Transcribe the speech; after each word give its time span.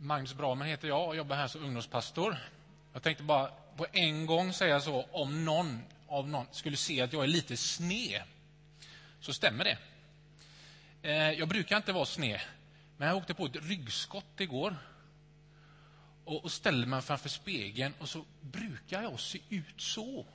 Magnus 0.00 0.34
Bramen 0.34 0.68
heter 0.68 0.88
jag 0.88 1.08
och 1.08 1.16
jobbar 1.16 1.36
här 1.36 1.48
som 1.48 1.64
ungdomspastor. 1.64 2.36
Jag 2.92 3.02
tänkte 3.02 3.22
bara 3.22 3.50
på 3.76 3.86
en 3.92 4.26
gång 4.26 4.52
säga 4.52 4.80
så, 4.80 5.02
om 5.12 5.44
någon 5.44 5.82
av 6.08 6.28
någon 6.28 6.46
skulle 6.52 6.76
se 6.76 7.00
att 7.00 7.12
jag 7.12 7.22
är 7.22 7.26
lite 7.26 7.56
sned, 7.56 8.22
så 9.20 9.32
stämmer 9.32 9.64
det. 9.64 9.78
Eh, 11.02 11.32
jag 11.32 11.48
brukar 11.48 11.76
inte 11.76 11.92
vara 11.92 12.04
sned, 12.04 12.40
men 12.96 13.08
jag 13.08 13.16
åkte 13.16 13.34
på 13.34 13.46
ett 13.46 13.56
ryggskott 13.68 14.40
igår 14.40 14.76
och 16.24 16.52
ställde 16.52 16.86
mig 16.86 17.02
framför 17.02 17.28
spegeln 17.28 17.94
och 17.98 18.08
så 18.08 18.24
brukar 18.40 19.02
jag 19.02 19.20
se 19.20 19.38
ut 19.48 19.80
så. 19.80 20.26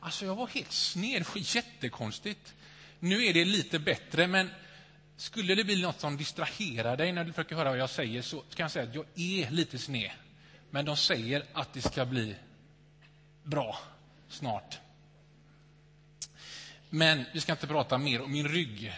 Alltså, 0.00 0.26
jag 0.26 0.36
var 0.36 0.46
helt 0.46 0.72
sned. 0.72 1.22
Det 1.22 1.34
var 1.34 1.56
jättekonstigt. 1.56 2.54
Nu 3.00 3.26
är 3.26 3.34
det 3.34 3.44
lite 3.44 3.78
bättre, 3.78 4.26
men 4.26 4.50
skulle 5.16 5.54
det 5.54 5.64
bli 5.64 5.82
något 5.82 6.00
som 6.00 6.16
distraherar 6.16 6.96
dig 6.96 7.12
när 7.12 7.24
du 7.24 7.32
försöker 7.32 7.56
höra 7.56 7.70
vad 7.70 7.78
jag 7.78 7.90
säger 7.90 8.22
så 8.22 8.40
kan 8.40 8.64
jag 8.64 8.70
säga 8.70 8.88
att 8.88 8.94
jag 8.94 9.06
är 9.14 9.50
lite 9.50 9.78
sned. 9.78 10.10
Men 10.70 10.84
de 10.84 10.96
säger 10.96 11.44
att 11.52 11.72
det 11.72 11.80
ska 11.80 12.06
bli 12.06 12.36
bra 13.42 13.78
snart. 14.28 14.78
Men 16.90 17.24
vi 17.32 17.40
ska 17.40 17.52
inte 17.52 17.66
prata 17.66 17.98
mer 17.98 18.22
om 18.22 18.32
min 18.32 18.48
rygg. 18.48 18.92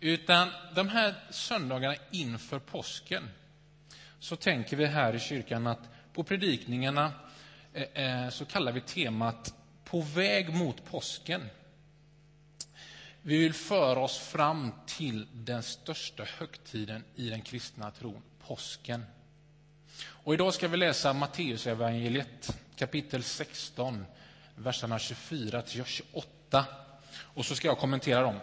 Utan 0.00 0.48
de 0.74 0.88
här 0.88 1.14
söndagarna 1.30 1.94
inför 2.10 2.58
påsken 2.58 3.30
så 4.20 4.36
tänker 4.36 4.76
vi 4.76 4.86
här 4.86 5.14
i 5.14 5.20
kyrkan 5.20 5.66
att 5.66 5.88
på 6.12 6.24
predikningarna 6.24 7.12
eh, 7.72 7.82
eh, 8.04 8.30
så 8.30 8.44
kallar 8.44 8.72
vi 8.72 8.80
temat 8.80 9.54
På 9.84 10.00
väg 10.00 10.54
mot 10.54 10.84
påsken. 10.84 11.48
Vi 13.22 13.38
vill 13.38 13.54
föra 13.54 14.00
oss 14.00 14.18
fram 14.18 14.72
till 14.86 15.26
den 15.32 15.62
största 15.62 16.24
högtiden 16.24 17.04
i 17.14 17.28
den 17.30 17.42
kristna 17.42 17.90
tron, 17.90 18.22
påsken. 18.46 19.04
Och 20.06 20.34
idag 20.34 20.54
ska 20.54 20.68
vi 20.68 20.76
läsa 20.76 21.12
Matteusevangeliet 21.12 22.58
kapitel 22.76 23.22
16, 23.22 24.06
verserna 24.56 24.98
24 24.98 25.62
till 25.62 25.84
28. 25.84 26.66
Och 27.16 27.46
så 27.46 27.54
ska 27.54 27.68
jag 27.68 27.78
kommentera 27.78 28.22
dem. 28.22 28.38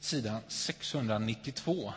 Sidan 0.00 0.40
692. 0.48 1.92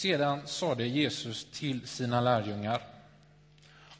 Sedan 0.00 0.46
sade 0.46 0.86
Jesus 0.86 1.46
till 1.52 1.86
sina 1.86 2.20
lärjungar. 2.20 2.82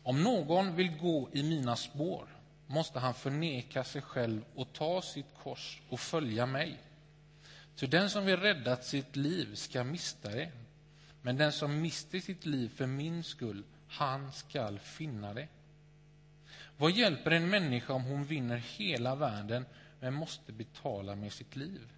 Om 0.03 0.23
någon 0.23 0.77
vill 0.77 0.98
gå 0.98 1.29
i 1.33 1.43
mina 1.43 1.77
spår 1.77 2.27
måste 2.67 2.98
han 2.98 3.15
förneka 3.15 3.84
sig 3.84 4.03
själv 4.03 4.45
och 4.55 4.73
ta 4.73 5.03
sitt 5.03 5.27
kors 5.43 5.81
och 5.89 6.01
följa 6.01 6.47
mig. 6.47 6.78
Ty 7.77 7.87
den 7.87 8.11
som 8.11 8.25
vill 8.25 8.37
rädda 8.37 8.77
sitt 8.77 9.17
liv 9.17 9.55
ska 9.55 9.84
mista 9.84 10.28
det, 10.28 10.51
men 11.23 11.37
den 11.37 11.53
som 11.53 11.81
mister 11.81 12.21
sitt 12.21 12.47
liv 12.47 12.71
för 12.77 12.87
min 12.87 13.25
skull, 13.25 13.62
han 13.89 14.33
skall 14.33 14.78
finna 14.78 15.34
det. 15.34 15.48
Vad 16.77 16.93
hjälper 16.93 17.31
en 17.31 17.51
människa 17.51 17.93
om 17.93 18.05
hon 18.05 18.25
vinner 18.25 18.56
hela 18.56 19.15
världen 19.15 19.67
men 20.01 20.15
måste 20.15 20.53
betala 20.53 21.15
med 21.15 21.32
sitt 21.32 21.56
liv? 21.56 21.88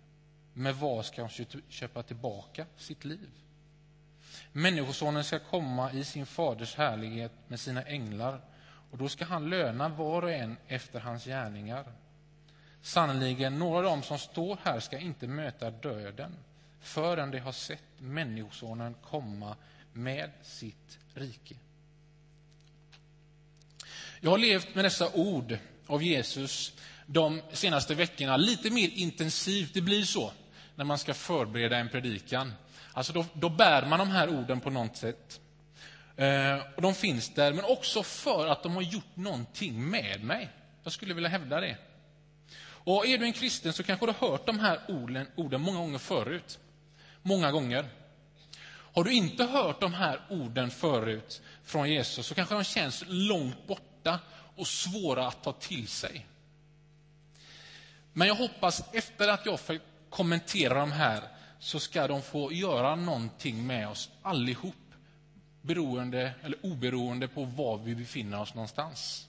Med 0.55 0.77
vad 0.77 1.07
ska 1.07 1.23
hon 1.23 1.31
köpa 1.69 2.03
tillbaka 2.03 2.67
sitt 2.77 3.05
liv? 3.05 3.29
Människosonen 4.53 5.25
ska 5.25 5.39
komma 5.39 5.93
i 5.93 6.05
sin 6.05 6.27
faders 6.27 6.75
härlighet 6.75 7.33
med 7.49 7.61
sina 7.61 7.83
änglar 7.83 8.41
och 8.91 8.99
då 8.99 9.09
ska 9.09 9.25
han 9.25 9.51
löna 9.51 9.89
var 9.89 10.23
och 10.23 10.33
en 10.33 10.57
efter 10.69 11.01
hans 11.01 11.25
gärningar. 11.25 11.85
Sannerligen, 12.83 13.59
några 13.59 13.77
av 13.77 13.83
dem 13.85 14.03
som 14.03 14.19
står 14.19 14.59
här 14.63 14.81
ska 14.81 14.99
inte 14.99 15.27
möta 15.27 15.71
döden 15.71 16.37
förrän 16.81 17.31
de 17.31 17.39
har 17.39 17.53
sett 17.53 17.83
Människosonen 17.99 18.95
komma 19.11 19.57
med 19.93 20.31
sitt 20.43 20.99
rike. 21.15 21.55
Jag 24.21 24.31
har 24.31 24.39
levt 24.39 24.75
med 24.75 24.85
dessa 24.85 25.13
ord 25.15 25.59
av 25.87 26.03
Jesus 26.03 26.73
de 27.07 27.43
senaste 27.53 27.95
veckorna 27.95 28.37
lite 28.37 28.71
mer 28.71 28.89
intensivt. 28.89 29.75
Det 29.75 29.81
blir 29.81 30.05
så 30.05 30.33
när 30.75 30.85
man 30.85 30.99
ska 30.99 31.15
förbereda 31.15 31.77
en 31.77 31.89
predikan. 31.89 32.53
Alltså 32.93 33.13
då, 33.13 33.25
då 33.33 33.49
bär 33.49 33.87
man 33.87 33.99
de 33.99 34.11
här 34.11 34.29
orden 34.29 34.61
på 34.61 34.71
något 34.71 34.97
sätt. 34.97 35.41
Eh, 36.17 36.59
och 36.77 36.83
de 36.83 36.95
finns 36.95 37.35
där, 37.35 37.53
men 37.53 37.65
också 37.65 38.03
för 38.03 38.47
att 38.47 38.63
de 38.63 38.75
har 38.75 38.83
gjort 38.83 39.17
någonting 39.17 39.91
med 39.91 40.25
mig. 40.25 40.49
Jag 40.85 40.93
skulle 40.93 41.15
vilja 41.15 41.29
hävda 41.29 41.61
det. 41.61 41.77
Och 42.85 43.07
är 43.07 43.19
du 43.19 43.25
en 43.25 43.33
kristen 43.33 43.73
så 43.73 43.83
kanske 43.83 44.07
du 44.07 44.13
har 44.19 44.29
hört 44.29 44.47
de 44.47 44.59
här 44.59 44.81
orden, 44.89 45.27
orden 45.35 45.61
många 45.61 45.79
gånger 45.79 45.99
förut. 45.99 46.59
Många 47.23 47.53
gånger. 47.53 47.85
Har 48.95 49.05
du 49.05 49.13
inte 49.13 49.45
hört 49.45 49.81
de 49.81 49.95
här 49.95 50.21
orden 50.31 50.71
förut 50.71 51.43
från 51.65 51.91
Jesus 51.91 52.27
så 52.27 52.35
kanske 52.35 52.55
de 52.55 52.65
känns 52.65 53.05
långt 53.09 53.67
borta 53.67 54.21
och 54.57 54.67
svåra 54.67 55.27
att 55.27 55.43
ta 55.43 55.53
till 55.53 55.89
sig. 55.89 56.27
Men 58.13 58.29
jag 58.29 58.35
hoppas 58.35 58.83
efter 58.93 59.29
att 59.29 59.47
jag 59.47 59.59
kommenterar 59.59 59.81
kommentera 60.11 60.75
de 60.75 60.93
här 60.93 61.23
så 61.63 61.81
ska 61.81 62.09
de 62.09 62.23
få 62.23 62.53
göra 62.53 62.95
någonting 62.95 63.67
med 63.67 63.89
oss 63.89 64.11
allihop 64.23 64.75
beroende, 65.63 66.35
eller 66.43 66.67
oberoende 66.67 67.29
på 67.29 67.45
var 67.45 67.79
vi 67.79 67.95
befinner 67.95 68.41
oss 68.41 68.55
någonstans. 68.55 69.27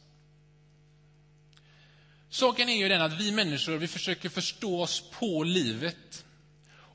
Saken 2.29 2.69
är 2.69 2.75
ju 2.75 2.89
den 2.89 3.01
att 3.01 3.19
vi 3.19 3.31
människor 3.31 3.77
vi 3.77 3.88
försöker 3.88 4.29
förstå 4.29 4.81
oss 4.81 5.03
på 5.19 5.43
livet. 5.43 6.25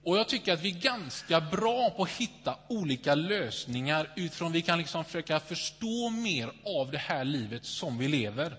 Och 0.04 0.18
jag 0.18 0.28
tycker 0.28 0.52
att 0.52 0.62
vi 0.62 0.70
är 0.70 0.80
ganska 0.80 1.40
bra 1.40 1.90
på 1.90 2.02
att 2.02 2.10
hitta 2.10 2.56
olika 2.68 3.14
lösningar 3.14 4.12
utifrån 4.16 4.52
vi 4.52 4.62
kan 4.62 4.78
liksom 4.78 5.04
försöka 5.04 5.40
förstå 5.40 6.10
mer 6.10 6.52
av 6.64 6.90
det 6.90 6.98
här 6.98 7.24
livet 7.24 7.64
som 7.64 7.98
vi 7.98 8.08
lever. 8.08 8.56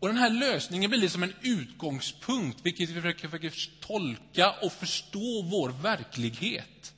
Och 0.00 0.08
Den 0.08 0.16
här 0.16 0.30
lösningen 0.30 0.90
blir 0.90 1.00
liksom 1.00 1.22
en 1.22 1.34
utgångspunkt, 1.42 2.58
vilket 2.62 2.90
vi 2.90 2.94
försöker, 2.94 3.28
försöker 3.28 3.80
tolka 3.80 4.54
och 4.62 4.72
förstå 4.72 5.42
vår 5.42 5.68
verklighet. 5.82 6.94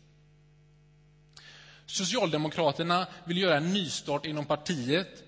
Socialdemokraterna 1.86 3.06
vill 3.24 3.38
göra 3.38 3.56
en 3.56 3.72
nystart 3.72 4.26
inom 4.26 4.46
partiet 4.46 5.22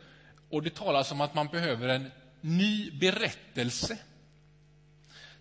och 0.50 0.62
det 0.62 0.75
talas 0.75 1.12
om 1.12 1.20
att 1.20 1.34
man 1.34 1.47
behöver 1.47 1.88
en 1.88 2.10
ny 2.41 2.91
berättelse. 2.91 3.98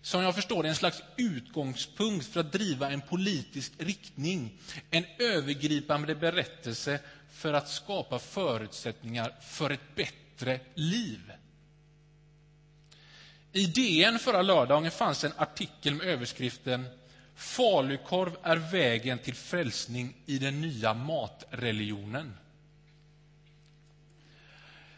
Som 0.02 0.22
jag 0.22 0.34
förstår 0.34 0.62
det 0.62 0.68
en 0.68 0.74
slags 0.74 1.02
utgångspunkt 1.16 2.26
för 2.26 2.40
att 2.40 2.52
driva 2.52 2.90
en 2.90 3.00
politisk 3.00 3.72
riktning. 3.78 4.58
En 4.90 5.04
övergripande 5.18 6.14
berättelse 6.14 7.00
för 7.32 7.52
att 7.52 7.68
skapa 7.68 8.18
förutsättningar 8.18 9.34
för 9.42 9.70
ett 9.70 9.94
bättre 9.94 10.60
liv. 10.74 11.32
I 13.52 13.66
DN 13.66 14.18
förra 14.18 14.42
lördagen 14.42 14.90
fanns 14.90 15.24
en 15.24 15.32
artikel 15.36 15.94
med 15.94 16.06
överskriften 16.06 16.86
Falukorv 17.34 18.36
är 18.42 18.56
vägen 18.56 19.18
till 19.18 19.34
frälsning 19.34 20.16
i 20.26 20.38
den 20.38 20.60
nya 20.60 20.94
matreligionen. 20.94 22.34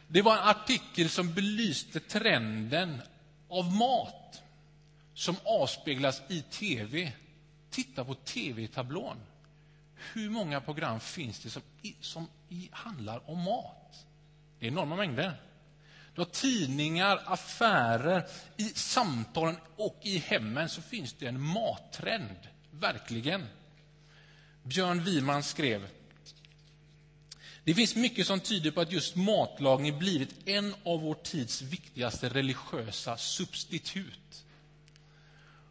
Det 0.09 0.23
var 0.23 0.33
en 0.33 0.49
artikel 0.49 1.09
som 1.09 1.35
belyste 1.35 2.01
trenden 2.01 3.03
av 3.49 3.73
mat 3.73 4.43
som 5.15 5.37
avspeglas 5.45 6.23
i 6.29 6.43
tv. 6.43 7.13
Titta 7.71 8.05
på 8.05 8.15
tv-tablån. 8.15 9.17
Hur 10.13 10.31
många 10.31 10.61
program 10.61 11.01
finns 11.01 11.39
det 11.39 11.51
som, 11.51 11.63
som 12.01 12.29
handlar 12.71 13.31
om 13.31 13.39
mat? 13.43 14.07
Det 14.59 14.67
är 14.67 14.71
enorma 14.71 14.97
mängder. 14.97 15.41
Du 16.15 16.21
har 16.21 16.27
tidningar, 16.27 17.23
affärer, 17.27 18.27
i 18.57 18.65
samtalen 18.65 19.57
och 19.77 19.99
i 20.03 20.19
hemmen 20.19 20.69
så 20.69 20.83
finns 20.83 21.13
det 21.13 21.27
en 21.27 21.41
mattrend. 21.41 22.49
Verkligen. 22.71 23.47
Björn 24.63 25.05
Wiman 25.05 25.43
skrev 25.43 25.89
det 27.65 27.75
finns 27.75 27.97
mycket 27.97 28.27
som 28.27 28.41
tyder 28.41 28.71
på 28.71 28.81
att 28.81 28.93
just 28.93 29.17
matlagning 29.17 29.99
blivit 29.99 30.49
en 30.49 30.75
av 30.85 31.01
vår 31.01 31.15
tids 31.15 31.63
viktigaste 31.63 32.29
religiösa 32.29 33.17
substitut. 33.17 34.45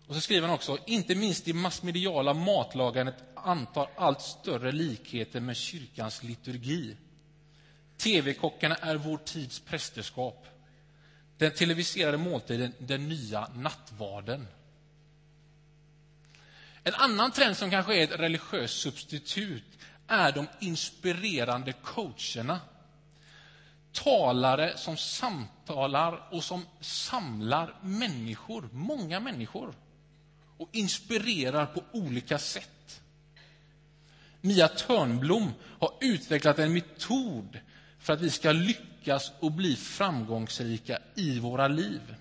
Och 0.07 0.15
så 0.15 0.21
skriver 0.21 0.47
han 0.47 0.55
också, 0.55 0.77
inte 0.85 1.15
minst 1.15 1.45
det 1.45 1.53
massmediala 1.53 2.33
matlagandet 2.33 3.15
antar 3.35 3.89
allt 3.97 4.21
större 4.21 4.71
likheter 4.71 5.39
med 5.39 5.57
kyrkans 5.57 6.23
liturgi. 6.23 6.95
TV-kockarna 8.03 8.75
är 8.75 8.95
vår 8.95 9.17
tids 9.17 9.59
prästerskap. 9.59 10.47
Den 11.37 11.51
televiserade 11.51 12.17
måltiden, 12.17 12.73
den 12.77 13.09
nya 13.09 13.47
nattvarden. 13.55 14.47
En 16.83 16.93
annan 16.93 17.31
trend 17.31 17.57
som 17.57 17.69
kanske 17.71 17.95
är 17.95 18.03
ett 18.03 18.19
religiöst 18.19 18.79
substitut 18.79 19.63
är 20.07 20.31
de 20.31 20.47
inspirerande 20.59 21.73
coacherna. 21.73 22.59
Talare 23.91 24.77
som 24.77 24.97
samtalar 24.97 26.27
och 26.31 26.43
som 26.43 26.65
samlar 26.79 27.75
människor, 27.81 28.69
många 28.71 29.19
människor 29.19 29.75
och 30.57 30.69
inspirerar 30.71 31.65
på 31.65 31.83
olika 31.91 32.39
sätt. 32.39 33.01
Mia 34.41 34.67
Törnblom 34.67 35.53
har 35.79 35.93
utvecklat 36.01 36.59
en 36.59 36.73
metod 36.73 37.59
för 38.01 38.13
att 38.13 38.21
vi 38.21 38.29
ska 38.29 38.51
lyckas 38.51 39.31
och 39.39 39.51
bli 39.51 39.75
framgångsrika 39.75 40.99
i 41.15 41.39
våra 41.39 41.67
liv. 41.67 42.15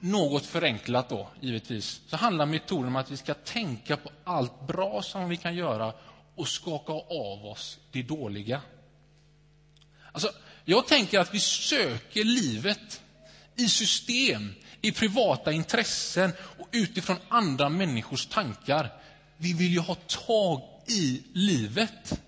Något 0.00 0.46
förenklat 0.46 1.08
då, 1.08 1.28
givetvis, 1.40 2.00
så 2.06 2.16
handlar 2.16 2.46
metoden 2.46 2.86
om 2.86 2.96
att 2.96 3.10
vi 3.10 3.16
ska 3.16 3.34
tänka 3.34 3.96
på 3.96 4.10
allt 4.24 4.66
bra 4.66 5.02
som 5.02 5.28
vi 5.28 5.36
kan 5.36 5.54
göra 5.54 5.92
och 6.34 6.48
skaka 6.48 6.92
av 6.92 7.46
oss 7.46 7.78
det 7.90 8.02
dåliga. 8.02 8.62
Alltså, 10.12 10.32
jag 10.64 10.86
tänker 10.86 11.18
att 11.18 11.34
vi 11.34 11.40
söker 11.40 12.24
livet 12.24 13.02
i 13.56 13.68
system, 13.68 14.54
i 14.80 14.92
privata 14.92 15.52
intressen 15.52 16.32
och 16.58 16.68
utifrån 16.72 17.16
andra 17.28 17.68
människors 17.68 18.26
tankar. 18.26 18.92
Vi 19.36 19.52
vill 19.52 19.72
ju 19.72 19.80
ha 19.80 19.94
tag 19.94 20.62
i 20.86 21.22
livet. 21.32 22.20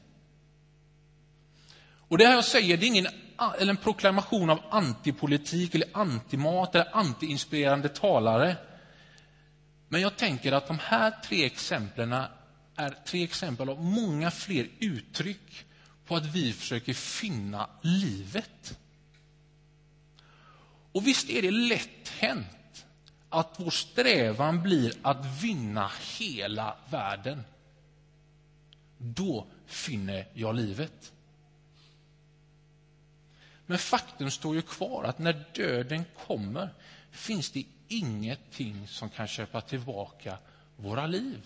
Och 2.10 2.18
det 2.18 2.26
här 2.26 2.34
jag 2.34 2.44
säger, 2.44 2.76
det 2.76 2.86
är 2.86 2.88
ingen 2.88 3.06
eller 3.58 3.70
en 3.70 3.76
proklamation 3.76 4.50
av 4.50 4.60
antipolitik, 4.70 5.74
eller 5.74 5.88
antimat 5.92 6.74
eller 6.74 6.96
antiinspirerande 6.96 7.88
talare. 7.88 8.56
Men 9.88 10.00
jag 10.00 10.16
tänker 10.16 10.52
att 10.52 10.66
de 10.66 10.78
här 10.78 11.10
tre 11.10 11.44
exemplen 11.44 12.12
är 12.76 13.04
tre 13.06 13.24
exempel 13.24 13.68
av 13.68 13.84
många 13.84 14.30
fler 14.30 14.68
uttryck 14.80 15.64
på 16.06 16.16
att 16.16 16.26
vi 16.26 16.52
försöker 16.52 16.94
finna 16.94 17.70
livet. 17.82 18.78
Och 20.92 21.06
visst 21.06 21.30
är 21.30 21.42
det 21.42 21.50
lätt 21.50 22.08
hänt 22.08 22.86
att 23.28 23.54
vår 23.56 23.70
strävan 23.70 24.62
blir 24.62 24.92
att 25.02 25.42
vinna 25.42 25.90
hela 26.18 26.76
världen. 26.90 27.44
Då 28.98 29.46
finner 29.66 30.26
jag 30.34 30.56
livet. 30.56 31.12
Men 33.70 33.78
faktum 33.78 34.30
står 34.30 34.54
ju 34.54 34.62
kvar 34.62 35.04
att 35.04 35.18
när 35.18 35.44
döden 35.54 36.04
kommer 36.26 36.74
finns 37.10 37.50
det 37.50 37.64
ingenting 37.88 38.88
som 38.88 39.10
kan 39.10 39.28
köpa 39.28 39.60
tillbaka 39.60 40.38
våra 40.76 41.06
liv. 41.06 41.42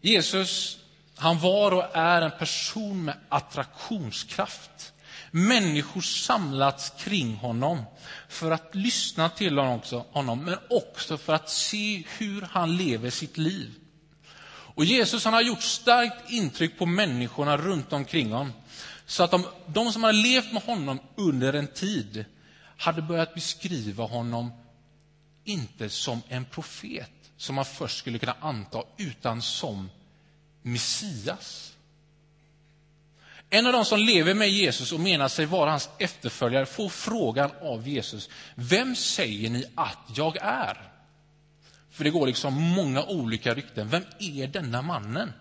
Jesus 0.00 0.78
han 1.16 1.38
var 1.38 1.72
och 1.72 1.96
är 1.96 2.22
en 2.22 2.38
person 2.38 3.04
med 3.04 3.16
attraktionskraft. 3.28 4.92
Människor 5.30 6.00
samlats 6.00 6.92
kring 6.98 7.34
honom 7.34 7.82
för 8.28 8.50
att 8.50 8.74
lyssna 8.74 9.28
till 9.28 9.58
honom, 9.58 10.44
men 10.44 10.58
också 10.70 11.18
för 11.18 11.32
att 11.32 11.50
se 11.50 12.04
hur 12.18 12.42
han 12.42 12.76
lever 12.76 13.10
sitt 13.10 13.38
liv. 13.38 13.74
Och 14.76 14.84
Jesus 14.84 15.24
han 15.24 15.34
har 15.34 15.42
gjort 15.42 15.62
starkt 15.62 16.30
intryck 16.30 16.78
på 16.78 16.86
människorna 16.86 17.56
runt 17.56 17.92
omkring 17.92 18.32
honom. 18.32 18.52
Så 19.06 19.22
att 19.22 19.30
de, 19.30 19.46
de 19.66 19.92
som 19.92 20.04
har 20.04 20.12
levt 20.12 20.52
med 20.52 20.62
honom 20.62 20.98
under 21.16 21.52
en 21.52 21.66
tid 21.66 22.24
hade 22.76 23.02
börjat 23.02 23.34
beskriva 23.34 24.04
honom 24.04 24.52
inte 25.44 25.88
som 25.88 26.22
en 26.28 26.44
profet, 26.44 27.10
som 27.36 27.54
man 27.54 27.64
först 27.64 27.98
skulle 27.98 28.18
kunna 28.18 28.36
anta, 28.40 28.82
utan 28.96 29.42
som 29.42 29.90
Messias. 30.62 31.72
En 33.50 33.66
av 33.66 33.72
de 33.72 33.84
som 33.84 33.98
lever 33.98 34.34
med 34.34 34.50
Jesus 34.50 34.92
och 34.92 35.00
menar 35.00 35.28
sig 35.28 35.46
vara 35.46 35.70
hans 35.70 35.88
efterföljare 35.98 36.66
får 36.66 36.88
frågan 36.88 37.50
av 37.62 37.88
Jesus, 37.88 38.28
vem 38.54 38.96
säger 38.96 39.50
ni 39.50 39.64
att 39.74 39.98
jag 40.16 40.36
är? 40.40 40.95
För 41.96 42.04
det 42.04 42.10
går 42.10 42.26
liksom 42.26 42.54
många 42.54 43.04
olika 43.04 43.54
rykten. 43.54 43.88
Vem 43.88 44.02
är 44.18 44.46
denna 44.46 44.82
mannen? 44.82 45.32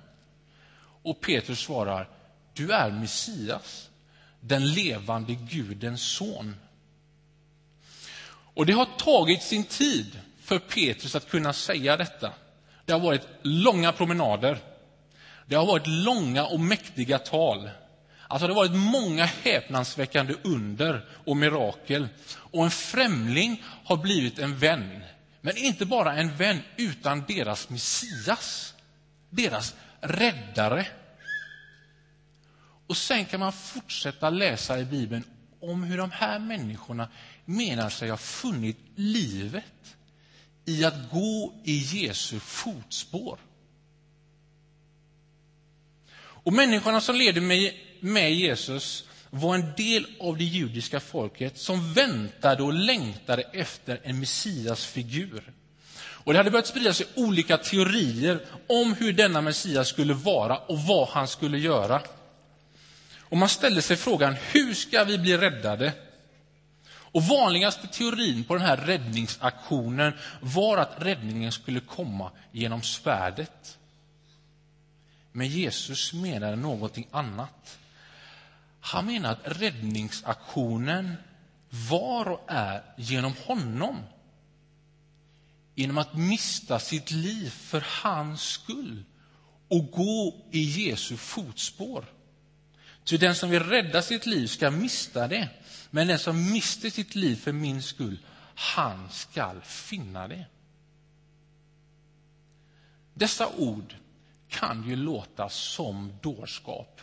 Och 1.04 1.22
Petrus 1.22 1.60
svarar, 1.60 2.10
du 2.54 2.72
är 2.72 2.92
Messias, 2.92 3.90
den 4.40 4.74
levande 4.74 5.34
Gudens 5.34 6.02
son. 6.02 6.56
Och 8.28 8.66
det 8.66 8.74
har 8.74 8.86
tagit 8.86 9.44
sin 9.44 9.64
tid 9.64 10.20
för 10.42 10.60
Petrus 10.60 11.16
att 11.16 11.30
kunna 11.30 11.54
säga 11.54 11.98
detta. 11.98 12.34
Det 12.86 12.94
har 12.94 13.00
varit 13.00 13.28
långa 13.42 13.92
promenader. 13.92 14.58
Det 15.46 15.56
har 15.56 15.66
varit 15.66 15.88
långa 15.88 16.46
och 16.46 16.60
mäktiga 16.60 17.20
tal. 17.20 17.70
Alltså 18.28 18.48
det 18.48 18.54
har 18.54 18.62
varit 18.62 18.78
många 18.78 19.26
häpnadsväckande 19.26 20.34
under 20.44 21.06
och 21.26 21.38
mirakel. 21.38 22.08
Och 22.36 22.64
en 22.64 22.72
främling 22.72 23.64
har 23.86 23.98
blivit 23.98 24.40
en 24.40 24.58
vän. 24.58 25.02
Men 25.46 25.58
inte 25.58 25.86
bara 25.86 26.16
en 26.16 26.36
vän, 26.36 26.60
utan 26.78 27.24
deras 27.28 27.70
Messias, 27.70 28.74
deras 29.30 29.76
räddare. 30.02 30.88
Och 32.88 32.98
sen 32.98 33.26
kan 33.26 33.40
man 33.40 33.54
fortsätta 33.54 34.30
läsa 34.30 34.80
i 34.80 34.86
Bibeln 34.86 35.24
om 35.60 35.84
hur 35.84 35.98
de 35.98 36.12
här 36.12 36.40
människorna 36.40 37.10
menar 37.46 37.90
sig 37.90 38.10
ha 38.10 38.18
funnit 38.18 38.78
livet 38.96 39.98
i 40.66 40.86
att 40.86 41.12
gå 41.12 41.54
i 41.64 41.78
Jesu 41.78 42.40
fotspår. 42.40 43.40
Och 46.18 46.54
människorna 46.54 47.02
som 47.02 47.16
levde 47.16 47.42
med, 47.42 47.74
med 48.00 48.34
Jesus 48.34 49.10
var 49.40 49.56
en 49.56 49.74
del 49.78 50.06
av 50.20 50.38
det 50.38 50.44
judiska 50.44 51.00
folket 51.00 51.58
som 51.58 51.94
väntade 51.94 52.64
och 52.64 52.74
längtade 52.74 53.42
efter 53.42 54.00
en 54.04 54.20
messiasfigur. 54.20 55.54
Och 55.98 56.34
det 56.34 56.40
hade 56.40 56.52
börjat 56.52 56.68
sprida 56.68 56.94
sig 56.94 57.08
olika 57.16 57.58
teorier 57.58 58.46
om 58.70 58.94
hur 58.94 59.14
denna 59.14 59.42
Messias 59.42 59.88
skulle 59.88 60.14
vara 60.14 60.58
och 60.58 60.80
vad 60.80 61.08
han 61.08 61.28
skulle 61.28 61.58
göra. 61.58 62.02
Och 63.20 63.38
man 63.38 63.50
ställde 63.50 63.82
sig 63.82 63.98
frågan, 63.98 64.36
hur 64.52 64.74
ska 64.74 65.04
vi 65.04 65.18
bli 65.18 65.38
räddade? 65.38 65.94
Och 66.88 67.24
vanligaste 67.24 67.88
teorin 67.88 68.44
på 68.44 68.54
den 68.54 68.66
här 68.66 68.78
räddningsaktionen 68.78 70.14
var 70.42 70.78
att 70.78 70.96
räddningen 70.98 71.52
skulle 71.52 71.80
komma 71.80 72.32
genom 72.52 72.82
svärdet. 72.82 73.78
Men 75.32 75.48
Jesus 75.48 76.14
menade 76.14 76.56
någonting 76.56 77.08
annat. 77.12 77.78
Han 78.86 79.06
menar 79.06 79.32
att 79.32 79.62
räddningsaktionen 79.62 81.16
var 81.90 82.26
och 82.26 82.46
är 82.48 82.84
genom 82.98 83.34
honom. 83.46 84.04
Genom 85.76 85.98
att 85.98 86.14
mista 86.14 86.80
sitt 86.80 87.12
liv 87.12 87.50
för 87.50 87.86
hans 88.04 88.42
skull 88.42 89.04
och 89.68 89.92
gå 89.92 90.46
i 90.52 90.60
Jesu 90.60 91.18
fotspår. 91.18 92.06
Ty 93.04 93.18
den 93.18 93.36
som 93.36 93.50
vill 93.50 93.64
rädda 93.64 94.02
sitt 94.02 94.26
liv 94.26 94.48
ska 94.48 94.72
mista 94.72 95.28
det, 95.28 95.50
men 95.92 96.08
den 96.08 96.20
som 96.20 96.52
mister 96.52 96.90
sitt 96.90 97.16
liv 97.16 97.36
för 97.36 97.52
min 97.52 97.82
skull, 97.82 98.18
han 98.56 99.10
skall 99.10 99.62
finna 99.62 100.28
det. 100.28 100.46
Dessa 103.14 103.48
ord 103.58 103.96
kan 104.50 104.90
ju 104.90 104.96
låta 104.96 105.50
som 105.50 106.14
dårskap. 106.22 107.02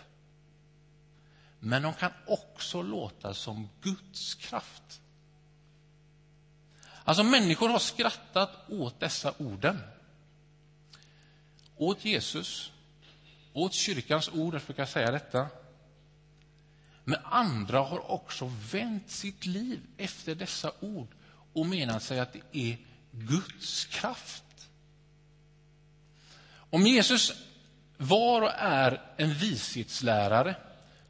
Men 1.65 1.83
de 1.83 1.95
kan 1.95 2.11
också 2.27 2.83
låta 2.83 3.35
som 3.35 3.69
Guds 3.81 4.35
kraft. 4.35 5.01
Alltså 7.05 7.23
människor 7.23 7.69
har 7.69 7.79
skrattat 7.79 8.71
åt 8.71 9.01
dessa 9.01 9.35
orden. 9.39 9.79
Åt 11.77 12.05
Jesus, 12.05 12.73
åt 13.53 13.75
kyrkans 13.75 14.29
ord, 14.29 14.55
att 14.55 14.63
försöka 14.63 14.87
säga 14.87 15.11
detta. 15.11 15.47
Men 17.05 17.21
andra 17.25 17.81
har 17.81 18.11
också 18.11 18.53
vänt 18.73 19.11
sitt 19.11 19.47
liv 19.47 19.81
efter 19.97 20.35
dessa 20.35 20.73
ord 20.81 21.09
och 21.53 21.67
menat 21.67 22.03
sig 22.03 22.21
att 22.21 22.33
det 22.33 22.43
är 22.53 22.79
Guds 23.11 23.85
kraft. 23.85 24.69
Om 26.55 26.87
Jesus 26.87 27.33
var 27.97 28.43
och 28.43 28.53
är 28.55 29.01
en 29.17 29.35
vishetslärare 29.35 30.57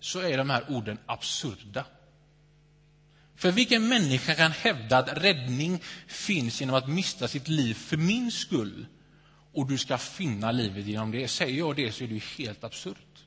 så 0.04 0.20
är 0.20 0.38
de 0.38 0.50
här 0.50 0.64
orden 0.68 0.98
absurda. 1.06 1.84
För 3.36 3.52
vilken 3.52 3.88
människa 3.88 4.34
kan 4.34 4.52
hävda 4.52 4.98
att 4.98 5.22
räddning 5.22 5.82
finns 6.06 6.60
genom 6.60 6.76
att 6.76 6.88
mista 6.88 7.28
sitt 7.28 7.48
liv 7.48 7.74
för 7.74 7.96
min 7.96 8.30
skull 8.32 8.86
och 9.52 9.66
du 9.66 9.78
ska 9.78 9.98
finna 9.98 10.52
livet 10.52 10.86
genom 10.86 11.10
det. 11.10 11.28
Säger 11.28 11.58
jag 11.58 11.76
det 11.76 11.92
så 11.92 12.04
är 12.04 12.08
det 12.08 12.14
ju 12.14 12.20
helt 12.38 12.64
absurt. 12.64 13.24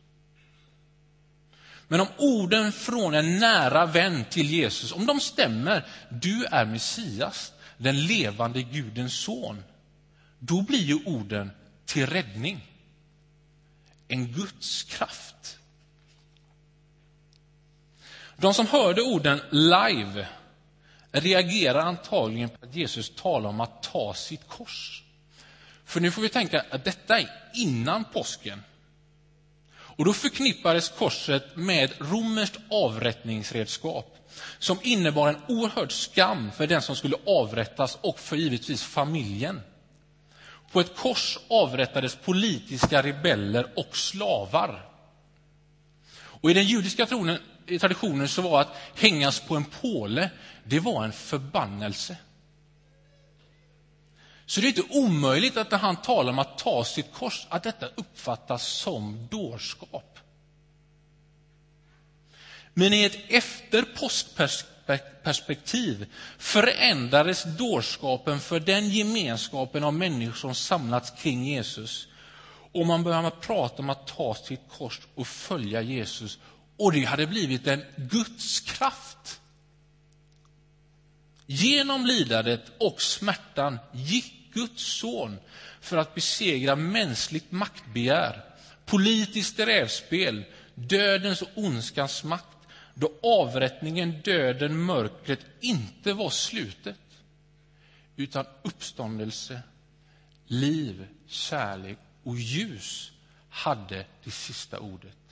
Men 1.88 2.00
om 2.00 2.08
orden 2.18 2.72
från 2.72 3.14
en 3.14 3.40
nära 3.40 3.86
vän 3.86 4.26
till 4.30 4.50
Jesus, 4.50 4.92
om 4.92 5.06
de 5.06 5.20
stämmer, 5.20 5.86
du 6.10 6.46
är 6.46 6.66
Messias, 6.66 7.54
den 7.78 8.06
levande 8.06 8.62
Gudens 8.62 9.18
son, 9.20 9.64
då 10.40 10.62
blir 10.62 10.84
ju 10.84 10.96
orden 11.06 11.52
till 11.86 12.08
räddning. 12.08 12.72
En 14.08 14.32
Guds 14.32 14.84
kraft. 14.84 15.55
De 18.38 18.54
som 18.54 18.68
hörde 18.68 19.02
orden 19.02 19.42
live 19.52 20.28
reagerar 21.12 21.80
antagligen 21.80 22.50
på 22.50 22.66
att 22.66 22.76
Jesus 22.76 23.16
talar 23.16 23.50
om 23.50 23.62
att 23.62 23.84
ta 23.84 24.14
sitt 24.14 24.48
kors. 24.48 25.04
För 25.86 26.00
nu 26.00 26.12
får 26.12 26.22
vi 26.22 26.30
tänka 26.30 26.66
att 26.70 26.86
detta 26.86 27.20
är 27.20 27.30
innan 27.54 28.04
påsken. 28.04 28.64
Och 29.72 30.06
då 30.06 30.14
förknippades 30.14 30.90
korset 30.90 31.56
med 31.56 31.92
romerskt 32.00 32.58
avrättningsredskap 32.70 34.18
som 34.60 34.78
innebar 34.82 35.30
en 35.30 35.42
oerhörd 35.48 35.92
skam 35.92 36.52
för 36.52 36.68
den 36.68 36.82
som 36.82 36.96
skulle 36.96 37.16
avrättas 37.26 37.98
och 38.02 38.20
för 38.20 38.36
givetvis 38.36 38.84
familjen. 38.84 39.62
På 40.72 40.80
ett 40.80 40.96
kors 40.96 41.40
avrättades 41.50 42.16
politiska 42.16 43.02
rebeller 43.02 43.72
och 43.76 43.98
slavar. 43.98 44.90
Och 46.18 46.52
I 46.52 46.54
den 46.54 46.66
judiska 46.66 47.06
tronen, 47.06 47.40
i 47.68 47.80
traditionen 47.80 48.28
så 48.28 48.42
var 48.42 48.62
att 48.62 48.76
hängas 48.96 49.40
på 49.40 49.56
en 49.56 49.66
påle 49.66 50.30
det 50.64 50.80
var 50.80 51.06
en 51.06 51.14
förbannelse. 51.14 52.18
Så 54.46 54.62
det 54.62 54.68
är 54.68 54.78
inte 54.78 54.98
omöjligt 54.98 55.58
att 55.58 55.72
när 55.72 55.78
han 55.78 55.96
talar 55.96 56.32
om 56.32 56.40
att 56.40 56.58
ta 56.58 56.84
sitt 56.84 57.14
kors, 57.14 57.48
att 57.50 57.64
detta 57.64 57.88
uppfattas 57.96 58.68
som 58.68 59.28
dårskap. 59.32 60.20
Men 62.74 62.94
i 62.94 63.04
ett 63.04 63.18
efter 63.28 63.86
perspektiv 65.24 66.06
förändrades 66.38 67.44
dårskapen 67.44 68.40
för 68.40 68.60
den 68.60 68.90
gemenskapen 68.90 69.84
av 69.84 69.94
människor 69.94 70.34
som 70.34 70.56
samlats 70.56 71.12
kring 71.12 71.46
Jesus. 71.46 72.08
Och 72.72 72.86
man 72.86 73.04
började 73.04 73.32
prata 73.32 73.82
om 73.82 73.90
att 73.90 74.08
ta 74.08 74.36
sitt 74.36 74.62
kors 74.70 75.00
och 75.16 75.28
följa 75.28 75.82
Jesus. 75.82 76.40
Och 76.78 76.92
det 76.92 77.04
hade 77.04 77.28
blivit 77.28 77.68
en 77.68 77.84
Guds 77.96 78.60
kraft. 78.60 79.42
Genom 81.46 82.06
lidandet 82.06 82.72
och 82.78 83.02
smärtan 83.02 83.80
gick 83.94 84.54
Guds 84.54 84.84
son 84.84 85.38
för 85.82 85.98
att 85.98 86.16
besegra 86.16 86.76
mänskligt 86.76 87.52
maktbegär, 87.52 88.44
politiskt 88.86 89.60
rävspel, 89.60 90.46
dödens 90.76 91.42
och 91.42 91.50
ondskans 91.56 92.24
makt, 92.24 92.58
då 92.94 93.14
avrättningen, 93.24 94.22
döden, 94.22 94.86
mörkret 94.86 95.40
inte 95.60 96.14
var 96.14 96.30
slutet, 96.30 97.00
utan 98.16 98.46
uppståndelse, 98.64 99.62
liv, 100.48 101.08
kärlek 101.28 101.98
och 102.24 102.36
ljus 102.36 103.12
hade 103.50 104.06
det 104.24 104.32
sista 104.32 104.80
ordet. 104.80 105.25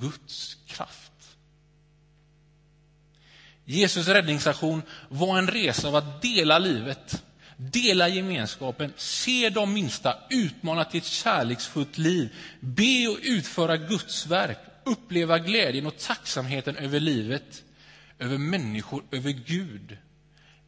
Guds 0.00 0.56
kraft. 0.66 1.12
Jesus 3.64 4.08
räddningsaktion 4.08 4.82
var 5.08 5.38
en 5.38 5.48
resa 5.48 5.88
av 5.88 5.96
att 5.96 6.22
dela 6.22 6.58
livet, 6.58 7.22
dela 7.56 8.08
gemenskapen, 8.08 8.92
se 8.96 9.50
de 9.50 9.72
minsta, 9.72 10.16
utmana 10.30 10.84
till 10.84 10.98
ett 10.98 11.06
kärleksfullt 11.06 11.98
liv, 11.98 12.34
be 12.60 13.08
och 13.08 13.18
utföra 13.22 13.76
Guds 13.76 14.26
verk, 14.26 14.58
uppleva 14.84 15.38
glädjen 15.38 15.86
och 15.86 15.98
tacksamheten 15.98 16.76
över 16.76 17.00
livet, 17.00 17.62
över 18.18 18.38
människor, 18.38 19.04
över 19.10 19.30
Gud. 19.30 19.96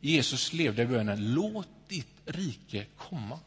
Jesus 0.01 0.53
levde 0.53 0.87
bönen, 0.87 1.35
låt 1.35 1.69
ditt 1.89 2.17
rike 2.25 2.87
komma. 2.97 3.39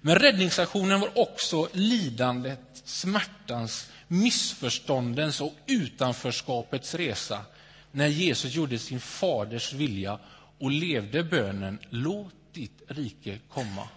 Men 0.00 0.18
räddningsaktionen 0.18 1.00
var 1.00 1.18
också 1.18 1.68
lidandet, 1.72 2.82
smärtans, 2.84 3.90
missförståndens 4.14 5.40
och 5.40 5.54
utanförskapets 5.66 6.94
resa 6.94 7.44
när 7.92 8.06
Jesus 8.06 8.54
gjorde 8.54 8.78
sin 8.78 9.00
faders 9.00 9.72
vilja 9.72 10.18
och 10.58 10.70
levde 10.70 11.24
bönen 11.24 11.78
låt 11.90 12.34
ditt 12.52 12.82
rike 12.88 13.38
komma. 13.48 13.88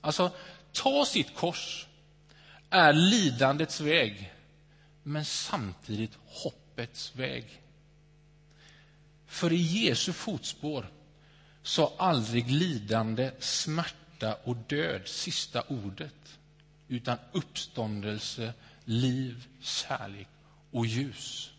Alltså, 0.00 0.30
ta 0.72 1.04
sitt 1.04 1.34
kors 1.34 1.86
är 2.70 2.92
lidandets 2.92 3.80
väg, 3.80 4.32
men 5.02 5.24
samtidigt 5.24 6.18
hoppets 6.26 7.16
väg. 7.16 7.62
För 9.26 9.52
i 9.52 9.56
Jesu 9.56 10.12
fotspår 10.12 10.90
sa 11.62 11.92
aldrig 11.98 12.50
lidande, 12.50 13.30
smärta 13.38 14.34
och 14.44 14.56
död 14.56 15.02
sista 15.08 15.62
ordet, 15.62 16.38
utan 16.88 17.18
uppståndelse, 17.32 18.52
liv, 18.84 19.46
kärlek 19.60 20.28
och 20.70 20.86
ljus. 20.86 21.50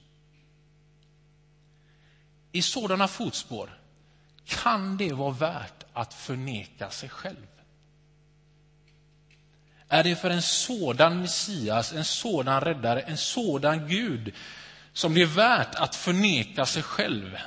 I 2.52 2.62
sådana 2.62 3.08
fotspår 3.08 3.80
kan 4.46 4.98
det 4.98 5.14
vara 5.14 5.32
värt 5.32 5.84
att 5.94 6.14
förneka 6.14 6.90
sig 6.90 7.10
själv. 7.10 7.48
Är 9.88 10.04
det 10.04 10.16
för 10.16 10.30
en 10.30 10.42
sådan 10.42 11.22
Messias, 11.22 11.94
en 11.94 12.06
sådan 12.06 12.62
räddare, 12.62 13.02
en 13.02 13.18
sådan 13.18 13.88
Gud 13.88 14.34
som 14.94 15.14
det 15.14 15.22
är 15.22 15.26
värt 15.26 15.76
att 15.76 15.96
förneka 15.96 16.66
sig 16.66 16.84
själv? 16.84 17.38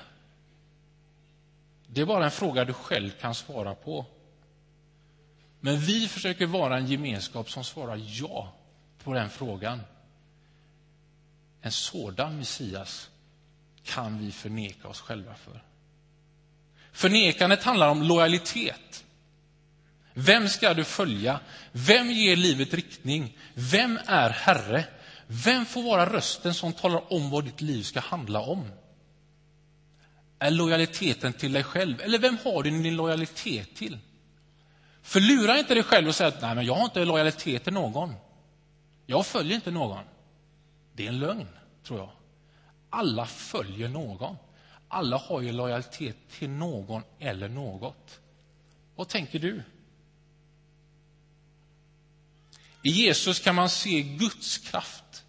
Det 1.87 2.01
är 2.01 2.07
bara 2.07 2.25
en 2.25 2.31
fråga 2.31 2.65
du 2.65 2.73
själv 2.73 3.11
kan 3.11 3.35
svara 3.35 3.75
på. 3.75 4.07
Men 5.61 5.79
vi 5.79 6.09
försöker 6.09 6.47
vara 6.47 6.77
en 6.77 6.87
gemenskap 6.87 7.51
som 7.51 7.65
svarar 7.65 8.01
ja 8.07 8.53
på 9.05 9.15
den 9.15 9.31
frågan. 9.31 9.81
En 11.63 11.73
sådan 11.73 12.39
Messias 12.39 13.11
kan 13.85 14.19
vi 14.19 14.33
förneka 14.33 14.89
oss 14.89 15.01
själva 15.01 15.35
för. 15.35 15.63
Förnekandet 16.93 17.63
handlar 17.63 17.89
om 17.89 18.03
lojalitet. 18.03 19.05
Vem 20.15 20.49
ska 20.49 20.75
du 20.75 20.85
följa? 20.85 21.41
Vem 21.73 22.11
ger 22.11 22.37
livet 22.37 22.75
riktning? 22.75 23.39
Vem 23.55 23.99
är 24.07 24.31
Herre? 24.31 24.85
Vem 25.27 25.67
får 25.67 25.83
vara 25.83 26.13
rösten 26.13 26.55
som 26.55 26.73
talar 26.73 27.13
om 27.13 27.31
vad 27.31 27.45
ditt 27.45 27.61
liv 27.61 27.83
ska 27.83 28.01
handla 28.01 28.41
om? 28.41 28.69
Är 30.39 30.51
lojaliteten 30.51 31.33
till 31.33 31.53
dig 31.53 31.65
själv? 31.65 32.01
Eller 32.01 32.19
vem 32.19 32.37
har 32.45 32.63
du 32.63 32.71
din 32.71 32.97
lojalitet 32.97 33.75
till? 33.75 33.99
För 35.11 35.21
lura 35.21 35.59
inte 35.59 35.75
dig 35.75 35.83
själv 35.83 36.09
och 36.09 36.15
säg 36.15 36.27
att 36.27 36.43
Nej, 36.43 36.55
men 36.55 36.67
jag 36.67 36.75
har 36.75 36.85
inte 36.85 37.05
lojalitet 37.05 37.65
till 37.65 37.73
någon. 37.73 38.15
Jag 39.07 39.27
följer 39.27 39.55
inte 39.55 39.71
någon. 39.71 40.05
Det 40.93 41.05
är 41.05 41.09
en 41.09 41.19
lögn, 41.19 41.49
tror 41.85 41.99
jag. 41.99 42.11
Alla 42.91 43.27
följer 43.27 43.89
någon. 43.89 44.37
Alla 44.89 45.17
har 45.17 45.41
ju 45.41 45.53
lojalitet 45.53 46.17
till 46.31 46.51
någon 46.51 47.03
eller 47.19 47.49
något. 47.49 48.21
Vad 48.97 49.09
tänker 49.09 49.39
du? 49.39 49.63
I 52.83 52.91
Jesus 52.91 53.41
kan 53.41 53.55
man 53.55 53.71
se 53.71 54.03
Guds 54.03 54.59
kraft. 54.59 55.25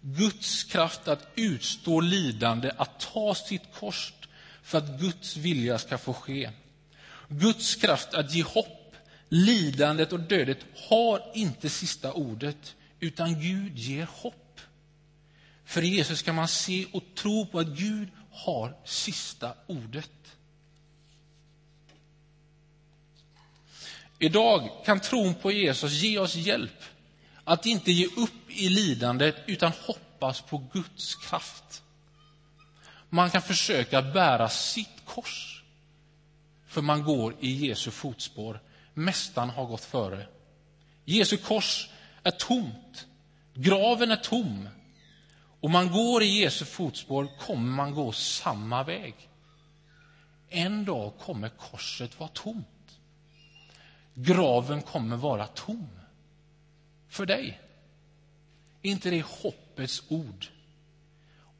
Guds 0.00 0.64
kraft 0.64 1.08
att 1.08 1.28
utstå 1.34 2.00
lidande, 2.00 2.70
att 2.76 3.00
ta 3.00 3.34
sitt 3.34 3.74
kors 3.74 4.12
för 4.62 4.78
att 4.78 5.00
Guds 5.00 5.36
vilja 5.36 5.78
ska 5.78 5.98
få 5.98 6.12
ske. 6.12 6.50
Guds 7.28 7.74
kraft 7.74 8.14
att 8.14 8.34
ge 8.34 8.42
hopp. 8.42 8.76
Lidandet 9.32 10.12
och 10.12 10.20
dödet 10.20 10.58
har 10.88 11.22
inte 11.34 11.70
sista 11.70 12.12
ordet, 12.12 12.76
utan 13.00 13.40
Gud 13.40 13.78
ger 13.78 14.08
hopp. 14.12 14.60
För 15.64 15.82
i 15.82 15.88
Jesus 15.88 16.22
kan 16.22 16.34
man 16.34 16.48
se 16.48 16.86
och 16.92 17.02
tro 17.14 17.46
på 17.46 17.58
att 17.58 17.66
Gud 17.66 18.08
har 18.32 18.76
sista 18.84 19.54
ordet. 19.66 20.10
Idag 24.18 24.70
kan 24.84 25.00
tron 25.00 25.34
på 25.34 25.52
Jesus 25.52 25.92
ge 25.92 26.18
oss 26.18 26.34
hjälp 26.34 26.82
att 27.44 27.66
inte 27.66 27.92
ge 27.92 28.06
upp 28.06 28.50
i 28.50 28.68
lidandet 28.68 29.36
utan 29.46 29.72
hoppas 29.86 30.40
på 30.40 30.58
Guds 30.72 31.14
kraft. 31.14 31.82
Man 33.08 33.30
kan 33.30 33.42
försöka 33.42 34.02
bära 34.02 34.48
sitt 34.48 35.04
kors, 35.04 35.62
för 36.66 36.82
man 36.82 37.02
går 37.02 37.34
i 37.40 37.66
Jesu 37.66 37.90
fotspår. 37.90 38.60
Mästaren 38.94 39.50
har 39.50 39.66
gått 39.66 39.84
före. 39.84 40.26
Jesu 41.04 41.36
kors 41.36 41.90
är 42.22 42.30
tomt. 42.30 43.06
Graven 43.54 44.10
är 44.10 44.16
tom. 44.16 44.68
Om 45.60 45.72
man 45.72 45.92
går 45.92 46.22
i 46.22 46.40
Jesu 46.40 46.64
fotspår 46.64 47.28
kommer 47.38 47.72
man 47.72 47.94
gå 47.94 48.12
samma 48.12 48.82
väg. 48.82 49.14
En 50.48 50.84
dag 50.84 51.12
kommer 51.18 51.48
korset 51.48 52.20
vara 52.20 52.28
tomt. 52.28 52.66
Graven 54.14 54.82
kommer 54.82 55.16
vara 55.16 55.46
tom 55.46 55.88
för 57.08 57.26
dig. 57.26 57.60
Är 58.82 58.90
inte 58.90 59.10
det 59.10 59.24
hoppets 59.26 60.02
ord? 60.08 60.46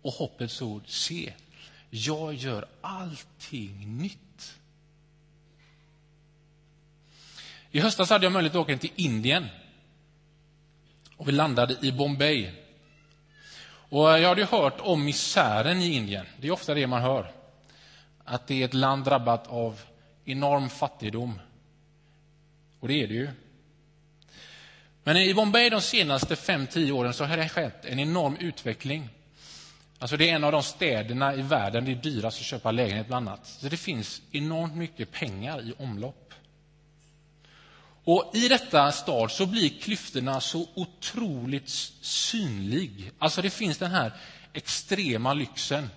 Och 0.03 0.13
hoppets 0.13 0.63
ord, 0.63 0.83
se, 0.87 1.33
jag 1.91 2.35
gör 2.35 2.69
allting 2.81 3.99
nytt. 3.99 4.19
I 7.73 7.81
höstas 7.81 8.11
hade 8.11 8.27
jag 8.27 8.33
möjlighet 8.33 8.57
att 8.57 8.63
åka 8.63 8.79
till 8.79 8.93
Indien. 8.97 9.47
Och 11.17 11.29
vi 11.29 11.33
landade 11.33 11.77
i 11.83 11.93
Bombay. 11.93 12.51
Och 13.65 14.09
jag 14.09 14.29
hade 14.29 14.45
hört 14.45 14.81
om 14.81 15.05
misären 15.05 15.81
i 15.81 15.95
Indien. 15.95 16.27
Det 16.41 16.49
är 16.49 16.53
ofta 16.53 16.75
det 16.75 16.87
man 16.87 17.03
hör. 17.03 17.33
Att 18.25 18.47
det 18.47 18.63
är 18.63 18.65
ett 18.65 18.75
land 18.75 19.05
drabbat 19.05 19.47
av 19.47 19.81
enorm 20.25 20.69
fattigdom. 20.69 21.41
Och 22.81 22.89
det 22.89 23.03
är 23.03 23.07
det 23.07 23.15
ju. 23.15 23.29
Men 25.05 25.17
i 25.17 25.35
Bombay 25.35 25.71
de 25.71 25.81
senaste 25.81 26.35
5-10 26.35 26.91
åren 26.91 27.15
så 27.15 27.25
har 27.25 27.37
det 27.37 27.49
skett 27.49 27.85
en 27.85 27.99
enorm 27.99 28.37
utveckling. 28.37 29.09
Alltså 29.99 30.17
det 30.17 30.31
är 30.31 30.35
en 30.35 30.45
av 30.45 30.53
de 30.53 30.63
städerna 30.63 31.35
i 31.35 31.43
världen 31.43 31.85
det 31.85 31.91
är 31.91 31.95
dyrast 31.95 32.39
att 32.39 32.47
köpa 32.47 32.71
lägenhet 32.71 33.07
bland 33.07 33.29
annat. 33.29 33.47
Så 33.47 33.69
det 33.69 33.77
finns 33.77 34.23
enormt 34.31 34.75
mycket 34.75 35.13
pengar 35.13 35.61
i 35.61 35.75
omlopp. 35.79 36.30
Och 38.05 38.31
I 38.35 38.49
detta 38.49 38.93
stad 38.93 39.31
så 39.31 39.47
blir 39.47 39.81
klyftorna 39.81 40.41
så 40.41 40.67
otroligt 40.75 41.69
synlig. 42.01 43.13
Alltså 43.19 43.43
det 43.43 43.51
finns 43.51 43.79
den 43.79 43.91
här 43.91 44.13
extrema 44.53 45.35
lyxen. 45.35 45.91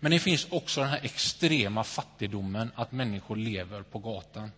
Men 0.00 0.10
det 0.12 0.18
finns 0.18 0.46
också 0.50 0.80
den 0.80 0.90
här 0.90 1.00
extrema 1.02 1.84
fattigdomen, 1.84 2.70
att 2.74 2.92
människor 2.92 3.36
lever 3.36 3.82
på 3.82 3.98
gatan. 3.98 4.52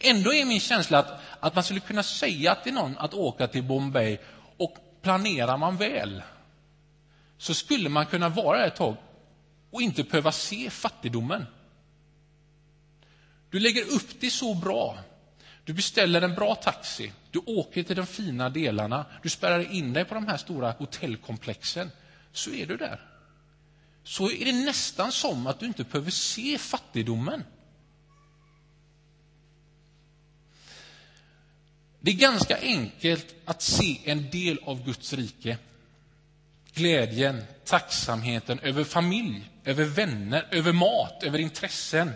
Ändå 0.00 0.34
är 0.34 0.44
min 0.44 0.60
känsla 0.60 0.98
att, 0.98 1.20
att 1.40 1.54
man 1.54 1.64
skulle 1.64 1.80
kunna 1.80 2.02
säga 2.02 2.54
till 2.54 2.74
någon 2.74 2.98
att 2.98 3.14
åka 3.14 3.48
till 3.48 3.64
Bombay 3.64 4.18
och 4.56 4.76
planerar 5.02 5.56
man 5.56 5.76
väl 5.76 6.22
så 7.38 7.54
skulle 7.54 7.88
man 7.88 8.06
kunna 8.06 8.28
vara 8.28 8.58
där 8.58 8.66
ett 8.66 8.76
tag 8.76 8.96
och 9.70 9.82
inte 9.82 10.04
behöva 10.04 10.32
se 10.32 10.70
fattigdomen. 10.70 11.46
Du 13.50 13.60
lägger 13.60 13.82
upp 13.82 14.20
det 14.20 14.30
så 14.30 14.54
bra. 14.54 14.98
Du 15.68 15.74
beställer 15.74 16.22
en 16.22 16.34
bra 16.34 16.54
taxi, 16.54 17.12
du 17.30 17.38
åker 17.38 17.82
till 17.82 17.96
de 17.96 18.06
fina 18.06 18.50
delarna, 18.50 19.06
du 19.22 19.28
spärrar 19.28 19.72
in 19.72 19.92
dig 19.92 20.04
på 20.04 20.14
de 20.14 20.26
här 20.26 20.36
stora 20.36 20.70
hotellkomplexen, 20.70 21.90
så 22.32 22.50
är 22.50 22.66
du 22.66 22.76
där. 22.76 23.00
Så 24.04 24.30
är 24.30 24.44
det 24.44 24.52
nästan 24.52 25.12
som 25.12 25.46
att 25.46 25.60
du 25.60 25.66
inte 25.66 25.84
behöver 25.84 26.10
se 26.10 26.58
fattigdomen. 26.58 27.44
Det 32.00 32.10
är 32.10 32.16
ganska 32.16 32.60
enkelt 32.60 33.34
att 33.44 33.62
se 33.62 34.00
en 34.04 34.30
del 34.30 34.58
av 34.64 34.84
Guds 34.84 35.12
rike. 35.12 35.58
Glädjen, 36.74 37.42
tacksamheten 37.64 38.58
över 38.58 38.84
familj, 38.84 39.50
över 39.64 39.84
vänner, 39.84 40.46
över 40.50 40.72
mat, 40.72 41.22
över 41.22 41.38
intressen. 41.38 42.10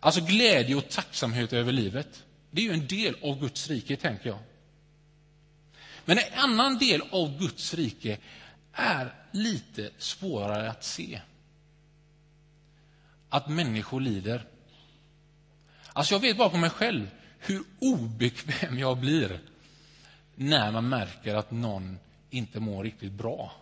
Alltså 0.00 0.20
glädje 0.20 0.74
och 0.74 0.88
tacksamhet 0.88 1.52
över 1.52 1.72
livet. 1.72 2.22
Det 2.56 2.62
är 2.62 2.64
ju 2.64 2.72
en 2.72 2.86
del 2.86 3.16
av 3.22 3.40
Guds 3.40 3.68
rike, 3.68 3.96
tänker 3.96 4.28
jag. 4.28 4.38
Men 6.04 6.18
en 6.18 6.38
annan 6.38 6.78
del 6.78 7.02
av 7.10 7.38
Guds 7.38 7.74
rike 7.74 8.18
är 8.72 9.14
lite 9.30 9.90
svårare 9.98 10.70
att 10.70 10.84
se. 10.84 11.20
Att 13.28 13.48
människor 13.48 14.00
lider. 14.00 14.44
Alltså 15.92 16.14
jag 16.14 16.20
vet 16.20 16.38
bakom 16.38 16.60
mig 16.60 16.70
själv 16.70 17.10
hur 17.38 17.64
obekväm 17.78 18.78
jag 18.78 18.98
blir 18.98 19.40
när 20.34 20.70
man 20.70 20.88
märker 20.88 21.34
att 21.34 21.50
någon 21.50 21.98
inte 22.30 22.60
mår 22.60 22.84
riktigt 22.84 23.12
bra. 23.12 23.52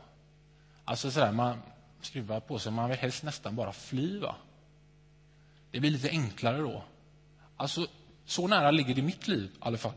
Alltså 0.84 1.10
sådär, 1.10 1.32
man 1.32 1.62
skruvar 2.00 2.40
på 2.40 2.58
sig, 2.58 2.72
man 2.72 2.90
vill 2.90 2.98
helst 2.98 3.22
nästan 3.22 3.56
bara 3.56 3.72
fly. 3.72 4.18
Va? 4.18 4.36
Det 5.70 5.80
blir 5.80 5.90
lite 5.90 6.10
enklare 6.10 6.58
då. 6.58 6.84
Alltså, 7.56 7.86
så 8.26 8.46
nära 8.46 8.70
ligger 8.70 8.94
det 8.94 9.00
i 9.00 9.04
mitt 9.04 9.28
liv 9.28 9.50
i 9.54 9.58
alla 9.60 9.78
fall. 9.78 9.94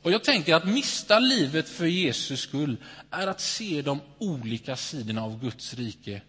Och 0.00 0.10
jag 0.10 0.24
tänker 0.24 0.54
att 0.54 0.64
mista 0.64 1.18
livet 1.18 1.68
för 1.68 1.86
Jesus 1.86 2.40
skull 2.40 2.76
är 3.10 3.26
att 3.26 3.40
se 3.40 3.82
de 3.82 4.00
olika 4.18 4.76
sidorna 4.76 5.22
av 5.22 5.40
Guds 5.40 5.74
rike 5.74 6.22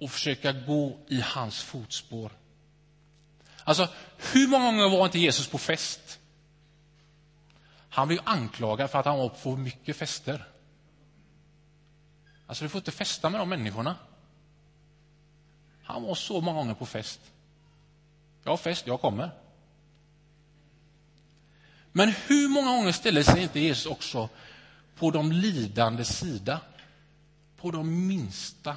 och 0.00 0.10
försöka 0.10 0.52
gå 0.52 0.98
i 1.08 1.20
hans 1.20 1.62
fotspår. 1.62 2.32
Alltså, 3.64 3.88
hur 4.32 4.48
många 4.48 4.70
gånger 4.70 4.88
var 4.88 5.04
inte 5.04 5.18
Jesus 5.18 5.48
på 5.48 5.58
fest? 5.58 6.18
Han 7.88 8.08
blev 8.08 8.20
anklagad 8.24 8.90
för 8.90 8.98
att 8.98 9.06
han 9.06 9.18
var 9.18 9.28
på 9.28 9.34
för 9.34 9.56
mycket 9.56 9.96
fester. 9.96 10.48
Alltså, 12.46 12.64
du 12.64 12.68
får 12.68 12.78
inte 12.78 12.92
festa 12.92 13.30
med 13.30 13.40
de 13.40 13.48
människorna. 13.48 13.96
Han 15.82 16.02
var 16.02 16.14
så 16.14 16.40
många 16.40 16.58
gånger 16.58 16.74
på 16.74 16.86
fest. 16.86 17.20
Jag 18.44 18.52
har 18.52 18.56
fest, 18.56 18.86
jag 18.86 19.00
kommer. 19.00 19.30
Men 21.92 22.08
hur 22.26 22.48
många 22.48 22.70
gånger 22.70 22.92
ställer 22.92 23.22
sig 23.22 23.42
inte 23.42 23.60
Jesus 23.60 23.86
också 23.86 24.28
på 24.96 25.10
de 25.10 25.32
lidande 25.32 26.04
sida? 26.04 26.60
På 27.56 27.70
de 27.70 28.06
minsta 28.06 28.76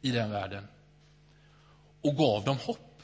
i 0.00 0.10
den 0.10 0.30
världen. 0.30 0.68
Och 2.00 2.16
gav 2.16 2.44
dem 2.44 2.58
hopp. 2.58 3.02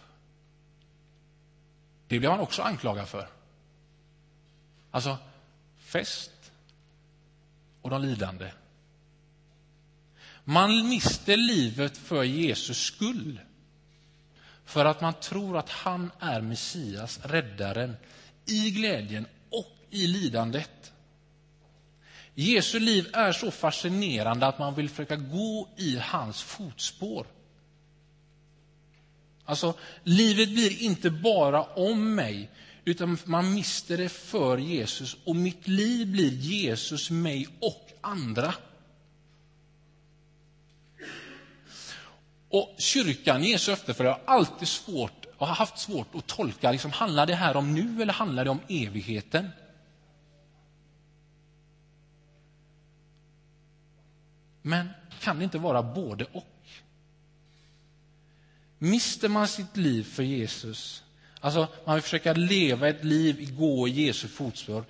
Det 2.09 2.18
blev 2.18 2.30
han 2.30 2.40
också 2.40 2.62
anklagad 2.62 3.09
för. 3.09 3.28
Alltså, 4.90 5.18
fest 5.78 6.52
och 7.83 7.90
de 7.90 8.02
lidande. 8.02 8.50
Man 10.44 10.88
mister 10.88 11.37
livet 11.37 11.98
för 11.98 12.24
Jesus 12.24 12.78
skull. 12.78 13.40
För 14.70 14.85
att 14.85 15.00
man 15.00 15.14
tror 15.14 15.59
att 15.59 15.68
han 15.68 16.11
är 16.20 16.40
Messias, 16.40 17.20
räddaren, 17.22 17.96
i 18.46 18.70
glädjen 18.70 19.26
och 19.50 19.76
i 19.90 20.06
lidandet. 20.06 20.92
Jesu 22.35 22.78
liv 22.78 23.09
är 23.12 23.33
så 23.33 23.50
fascinerande 23.50 24.46
att 24.46 24.59
man 24.59 24.74
vill 24.74 24.88
försöka 24.88 25.16
gå 25.16 25.68
i 25.76 25.96
hans 25.96 26.42
fotspår. 26.42 27.26
Alltså, 29.44 29.74
livet 30.04 30.48
blir 30.48 30.83
inte 30.83 31.11
bara 31.11 31.62
om 31.62 32.14
mig, 32.14 32.50
utan 32.85 33.18
man 33.24 33.54
mister 33.54 33.98
det 33.98 34.09
för 34.09 34.59
Jesus. 34.59 35.16
Och 35.24 35.37
mitt 35.37 35.68
liv 35.68 36.06
blir 36.06 36.30
Jesus, 36.30 37.11
mig 37.11 37.48
och 37.61 37.92
andra. 38.00 38.54
Och 42.50 42.74
kyrkan, 42.78 43.44
Jesu 43.44 43.72
efterföljare, 43.72 44.16
har 44.24 44.34
alltid 44.34 44.68
svårt 44.68 45.26
och 45.36 45.46
har 45.46 45.54
haft 45.54 45.78
svårt 45.78 46.14
att 46.14 46.26
tolka, 46.26 46.72
liksom, 46.72 46.92
handlar 46.92 47.26
det 47.26 47.34
här 47.34 47.56
om 47.56 47.74
nu 47.74 48.02
eller 48.02 48.12
handlar 48.12 48.44
det 48.44 48.50
om 48.50 48.60
evigheten? 48.68 49.50
Men 54.62 54.88
kan 55.20 55.38
det 55.38 55.44
inte 55.44 55.58
vara 55.58 55.82
både 55.82 56.24
och? 56.24 56.46
Mister 58.78 59.28
man 59.28 59.48
sitt 59.48 59.76
liv 59.76 60.04
för 60.04 60.22
Jesus, 60.22 61.04
alltså 61.40 61.68
man 61.84 61.94
vill 61.94 62.02
försöka 62.02 62.32
leva 62.32 62.88
ett 62.88 63.04
liv, 63.04 63.56
gå 63.56 63.88
i 63.88 63.90
Jesu 63.90 64.28
fotspår, 64.28 64.84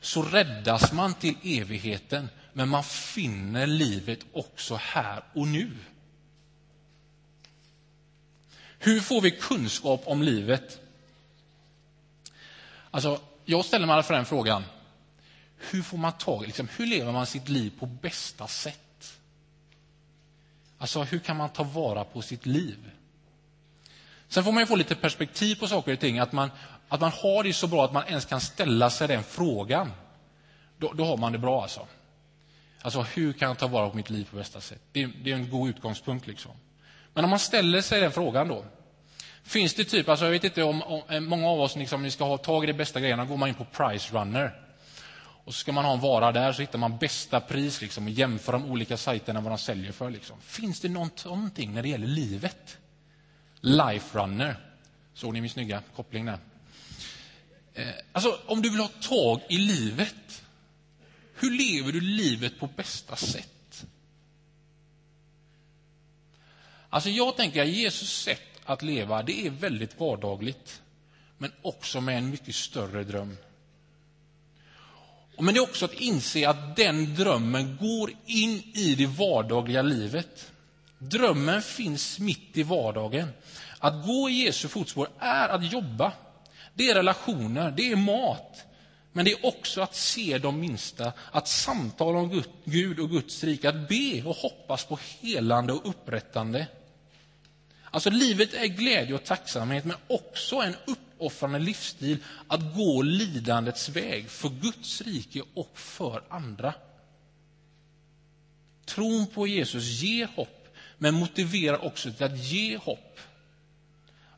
så 0.00 0.22
räddas 0.22 0.92
man 0.92 1.14
till 1.14 1.36
evigheten, 1.42 2.28
men 2.52 2.68
man 2.68 2.84
finner 2.84 3.66
livet 3.66 4.20
också 4.32 4.74
här 4.74 5.22
och 5.32 5.48
nu. 5.48 5.70
Hur 8.82 9.00
får 9.00 9.20
vi 9.20 9.30
kunskap 9.30 10.02
om 10.04 10.22
livet? 10.22 10.80
Alltså, 12.90 13.20
jag 13.44 13.64
ställer 13.64 13.86
mig 13.86 14.02
för 14.02 14.14
den 14.14 14.24
frågan. 14.24 14.64
Hur 15.56 15.82
får 15.82 15.98
man 15.98 16.12
tag 16.12 16.46
liksom, 16.46 16.68
hur 16.76 16.86
lever 16.86 17.12
man 17.12 17.26
sitt 17.26 17.48
liv 17.48 17.72
på 17.78 17.86
bästa 17.86 18.46
sätt? 18.46 19.18
Alltså, 20.78 21.02
hur 21.02 21.18
kan 21.18 21.36
man 21.36 21.48
ta 21.48 21.62
vara 21.62 22.04
på 22.04 22.22
sitt 22.22 22.46
liv? 22.46 22.90
Sen 24.28 24.44
får 24.44 24.52
man 24.52 24.66
få 24.66 24.76
lite 24.76 24.94
perspektiv 24.94 25.54
på 25.56 25.66
saker 25.66 25.92
och 25.92 26.00
ting, 26.00 26.18
att 26.18 26.32
man, 26.32 26.50
att 26.88 27.00
man 27.00 27.12
har 27.12 27.44
det 27.44 27.52
så 27.52 27.66
bra 27.66 27.84
att 27.84 27.92
man 27.92 28.04
ens 28.06 28.24
kan 28.24 28.40
ställa 28.40 28.90
sig 28.90 29.08
den 29.08 29.22
frågan. 29.22 29.92
Då, 30.78 30.92
då 30.92 31.04
har 31.04 31.16
man 31.16 31.32
det 31.32 31.38
bra 31.38 31.62
alltså. 31.62 31.86
Alltså, 32.82 33.02
hur 33.02 33.32
kan 33.32 33.48
jag 33.48 33.58
ta 33.58 33.66
vara 33.66 33.90
på 33.90 33.96
mitt 33.96 34.10
liv 34.10 34.28
på 34.30 34.36
bästa 34.36 34.60
sätt? 34.60 34.82
Det, 34.92 35.06
det 35.06 35.32
är 35.32 35.34
en 35.34 35.50
god 35.50 35.68
utgångspunkt. 35.68 36.26
liksom. 36.26 36.52
Men 37.14 37.24
om 37.24 37.30
man 37.30 37.38
ställer 37.38 37.80
sig 37.80 38.00
den 38.00 38.12
frågan 38.12 38.48
då. 38.48 38.64
Finns 39.42 39.74
det 39.74 39.84
typ, 39.84 40.08
alltså 40.08 40.24
jag 40.24 40.32
vet 40.32 40.44
inte 40.44 40.62
om, 40.62 40.82
om 40.82 41.02
eh, 41.08 41.20
många 41.20 41.48
av 41.48 41.60
oss 41.60 41.76
liksom, 41.76 42.02
ni 42.02 42.10
ska 42.10 42.24
ha 42.24 42.38
tag 42.38 42.64
i 42.64 42.66
de 42.66 42.72
bästa 42.72 43.00
grejerna, 43.00 43.24
går 43.24 43.36
man 43.36 43.48
in 43.48 43.54
på 43.54 43.64
Price 43.64 44.14
Runner. 44.14 44.60
Och 45.44 45.54
så 45.54 45.60
ska 45.60 45.72
man 45.72 45.84
ha 45.84 45.92
en 45.92 46.00
vara 46.00 46.32
där, 46.32 46.52
så 46.52 46.62
hittar 46.62 46.78
man 46.78 46.98
bästa 46.98 47.40
pris 47.40 47.80
liksom, 47.80 48.04
och 48.04 48.10
jämför 48.10 48.52
de 48.52 48.64
olika 48.70 48.96
sajterna 48.96 49.40
vad 49.40 49.52
de 49.52 49.58
säljer 49.58 49.92
för. 49.92 50.10
Liksom. 50.10 50.40
Finns 50.40 50.80
det 50.80 50.88
någonting 50.88 51.74
när 51.74 51.82
det 51.82 51.88
gäller 51.88 52.06
livet? 52.06 52.78
Life 53.60 54.18
Runner. 54.18 54.56
Såg 55.14 55.32
ni 55.32 55.40
min 55.40 55.50
snygga 55.50 55.82
koppling 55.96 56.26
där? 56.26 56.38
Eh, 57.74 57.88
alltså, 58.12 58.38
om 58.46 58.62
du 58.62 58.70
vill 58.70 58.80
ha 58.80 58.88
tag 58.88 59.40
i 59.48 59.58
livet, 59.58 60.44
hur 61.34 61.50
lever 61.50 61.92
du 61.92 62.00
livet 62.00 62.58
på 62.58 62.66
bästa 62.66 63.16
sätt? 63.16 63.59
Alltså, 66.90 67.10
jag 67.10 67.36
tänker 67.36 67.62
att 67.62 67.68
Jesus 67.68 68.22
sätt 68.22 68.40
att 68.64 68.82
leva, 68.82 69.22
det 69.22 69.46
är 69.46 69.50
väldigt 69.50 70.00
vardagligt, 70.00 70.82
men 71.38 71.52
också 71.62 72.00
med 72.00 72.18
en 72.18 72.30
mycket 72.30 72.54
större 72.54 73.04
dröm. 73.04 73.36
Men 75.38 75.54
det 75.54 75.60
är 75.60 75.62
också 75.62 75.84
att 75.84 75.92
inse 75.92 76.48
att 76.48 76.76
den 76.76 77.14
drömmen 77.14 77.76
går 77.80 78.12
in 78.26 78.62
i 78.74 78.94
det 78.94 79.06
vardagliga 79.06 79.82
livet. 79.82 80.52
Drömmen 80.98 81.62
finns 81.62 82.18
mitt 82.18 82.56
i 82.56 82.62
vardagen. 82.62 83.28
Att 83.78 84.06
gå 84.06 84.30
i 84.30 84.44
Jesu 84.44 84.68
fotspår 84.68 85.08
är 85.18 85.48
att 85.48 85.72
jobba. 85.72 86.12
Det 86.74 86.90
är 86.90 86.94
relationer, 86.94 87.70
det 87.70 87.92
är 87.92 87.96
mat. 87.96 88.64
Men 89.12 89.24
det 89.24 89.32
är 89.32 89.46
också 89.46 89.80
att 89.80 89.94
se 89.94 90.38
de 90.38 90.60
minsta, 90.60 91.12
att 91.32 91.48
samtala 91.48 92.18
om 92.18 92.42
Gud 92.64 93.00
och 93.00 93.10
Guds 93.10 93.44
rike, 93.44 93.68
att 93.68 93.88
be 93.88 94.22
och 94.24 94.36
hoppas 94.36 94.84
på 94.84 94.98
helande 95.20 95.72
och 95.72 95.88
upprättande. 95.88 96.66
Alltså 97.90 98.10
livet 98.10 98.54
är 98.54 98.66
glädje 98.66 99.14
och 99.14 99.24
tacksamhet, 99.24 99.84
men 99.84 99.96
också 100.06 100.56
en 100.56 100.76
uppoffrande 100.86 101.58
livsstil 101.58 102.24
att 102.48 102.74
gå 102.74 103.02
lidandets 103.02 103.88
väg 103.88 104.30
för 104.30 104.48
Guds 104.48 105.00
rike 105.00 105.42
och 105.54 105.78
för 105.78 106.22
andra. 106.28 106.74
Tron 108.84 109.26
på 109.26 109.46
Jesus 109.46 109.84
ger 109.84 110.26
hopp, 110.26 110.68
men 110.98 111.14
motiverar 111.14 111.84
också 111.84 112.12
till 112.12 112.24
att 112.24 112.38
ge 112.38 112.76
hopp. 112.76 113.20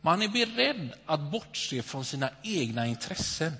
Man 0.01 0.23
är 0.23 0.29
beredd 0.29 0.93
att 1.07 1.21
bortse 1.21 1.83
från 1.83 2.05
sina 2.05 2.31
egna 2.43 2.87
intressen 2.87 3.53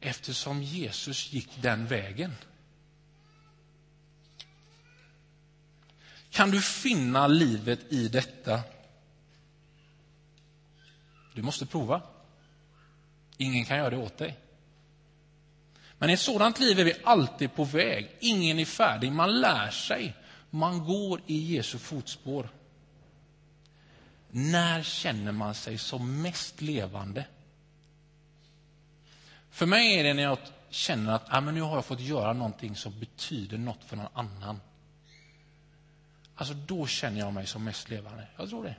eftersom 0.00 0.62
Jesus 0.62 1.32
gick 1.32 1.62
den 1.62 1.86
vägen. 1.86 2.32
Kan 6.30 6.50
du 6.50 6.62
finna 6.62 7.26
livet 7.26 7.92
i 7.92 8.08
detta? 8.08 8.60
Du 11.36 11.42
måste 11.42 11.66
prova. 11.66 12.02
Ingen 13.36 13.64
kan 13.64 13.76
göra 13.76 13.90
det 13.90 13.96
åt 13.96 14.18
dig. 14.18 14.38
Men 15.98 16.10
i 16.10 16.12
ett 16.12 16.20
sådant 16.20 16.60
liv 16.60 16.80
är 16.80 16.84
vi 16.84 16.94
alltid 17.04 17.54
på 17.54 17.64
väg. 17.64 18.10
Ingen 18.20 18.58
är 18.58 18.64
färdig. 18.64 19.12
Man 19.12 19.40
lär 19.40 19.70
sig. 19.70 20.16
Man 20.50 20.84
går 20.84 21.20
i 21.26 21.54
Jesu 21.54 21.78
fotspår. 21.78 22.48
När 24.30 24.82
känner 24.82 25.32
man 25.32 25.54
sig 25.54 25.78
som 25.78 26.22
mest 26.22 26.60
levande? 26.60 27.24
För 29.50 29.66
mig 29.66 29.98
är 29.98 30.04
det 30.04 30.14
när 30.14 30.22
jag 30.22 30.38
känner 30.70 31.12
att 31.12 31.24
ah, 31.28 31.40
men 31.40 31.54
nu 31.54 31.60
har 31.60 31.74
jag 31.74 31.84
fått 31.84 32.00
göra 32.00 32.32
någonting 32.32 32.76
som 32.76 33.00
betyder 33.00 33.58
något 33.58 33.84
för 33.84 33.96
någon 33.96 34.08
annan. 34.12 34.60
Alltså 36.34 36.54
då 36.54 36.86
känner 36.86 37.18
jag 37.18 37.32
mig 37.34 37.46
som 37.46 37.64
mest 37.64 37.90
levande. 37.90 38.26
Jag 38.36 38.48
tror 38.48 38.64
det. 38.64 38.76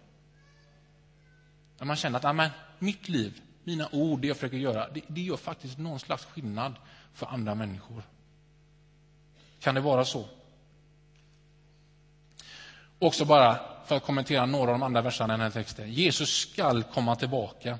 När 1.77 1.85
man 1.85 1.95
känner 1.95 2.17
att 2.17 2.25
amen, 2.25 2.49
mitt 2.79 3.09
liv, 3.09 3.41
mina 3.63 3.89
ord, 3.91 4.21
det 4.21 4.27
jag 4.27 4.37
försöker 4.37 4.57
göra, 4.57 4.89
det, 4.89 5.01
det 5.07 5.21
gör 5.21 5.37
faktiskt 5.37 5.77
någon 5.77 5.99
slags 5.99 6.25
skillnad 6.25 6.75
för 7.13 7.25
andra 7.25 7.55
människor. 7.55 8.03
Kan 9.59 9.75
det 9.75 9.81
vara 9.81 10.05
så? 10.05 10.25
Också 12.99 13.25
bara 13.25 13.59
för 13.85 13.97
att 13.97 14.03
kommentera 14.03 14.45
några 14.45 14.71
av 14.71 14.79
de 14.79 14.83
andra 14.83 15.01
verserna 15.01 15.33
i 15.33 15.37
den 15.37 15.41
här 15.41 15.51
texten. 15.51 15.93
Jesus 15.93 16.29
skall 16.29 16.83
komma 16.83 17.15
tillbaka. 17.15 17.79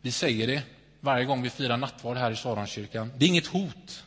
Vi 0.00 0.12
säger 0.12 0.46
det 0.46 0.62
varje 1.00 1.24
gång 1.24 1.42
vi 1.42 1.50
firar 1.50 1.76
nattvard 1.76 2.16
här 2.16 2.30
i 2.30 2.36
Saronkyrkan. 2.36 3.12
Det 3.16 3.24
är 3.24 3.28
inget 3.28 3.46
hot. 3.46 4.04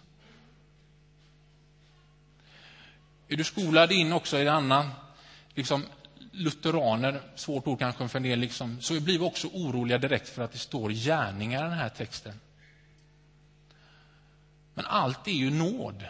Är 3.27 3.37
du 3.37 3.43
skolad 3.43 3.91
in 3.91 4.13
också 4.13 4.39
i 4.39 4.43
det 4.43 4.51
andra, 4.51 4.91
liksom 5.53 5.85
lutheraner, 6.31 7.21
svårt 7.35 7.67
ord 7.67 7.79
kanske 7.79 8.07
för 8.07 8.19
en 8.19 8.23
del, 8.23 8.39
liksom, 8.39 8.81
så 8.81 8.99
blir 8.99 9.19
vi 9.19 9.25
också 9.25 9.47
oroliga 9.47 9.97
direkt 9.97 10.29
för 10.29 10.41
att 10.41 10.51
det 10.51 10.57
står 10.57 10.89
gärningar 10.89 11.59
i 11.59 11.69
den 11.69 11.77
här 11.77 11.89
texten. 11.89 12.39
Men 14.73 14.85
allt 14.85 15.27
är 15.27 15.31
ju 15.31 15.49
nåd. 15.49 16.05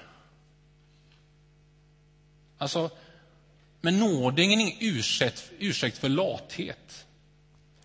Alltså, 2.57 2.89
men 3.81 3.99
nåd 3.99 4.39
är 4.39 4.43
ingen 4.43 4.71
ursäkt, 4.79 5.51
ursäkt 5.59 5.97
för 5.97 6.09
lathet, 6.09 7.05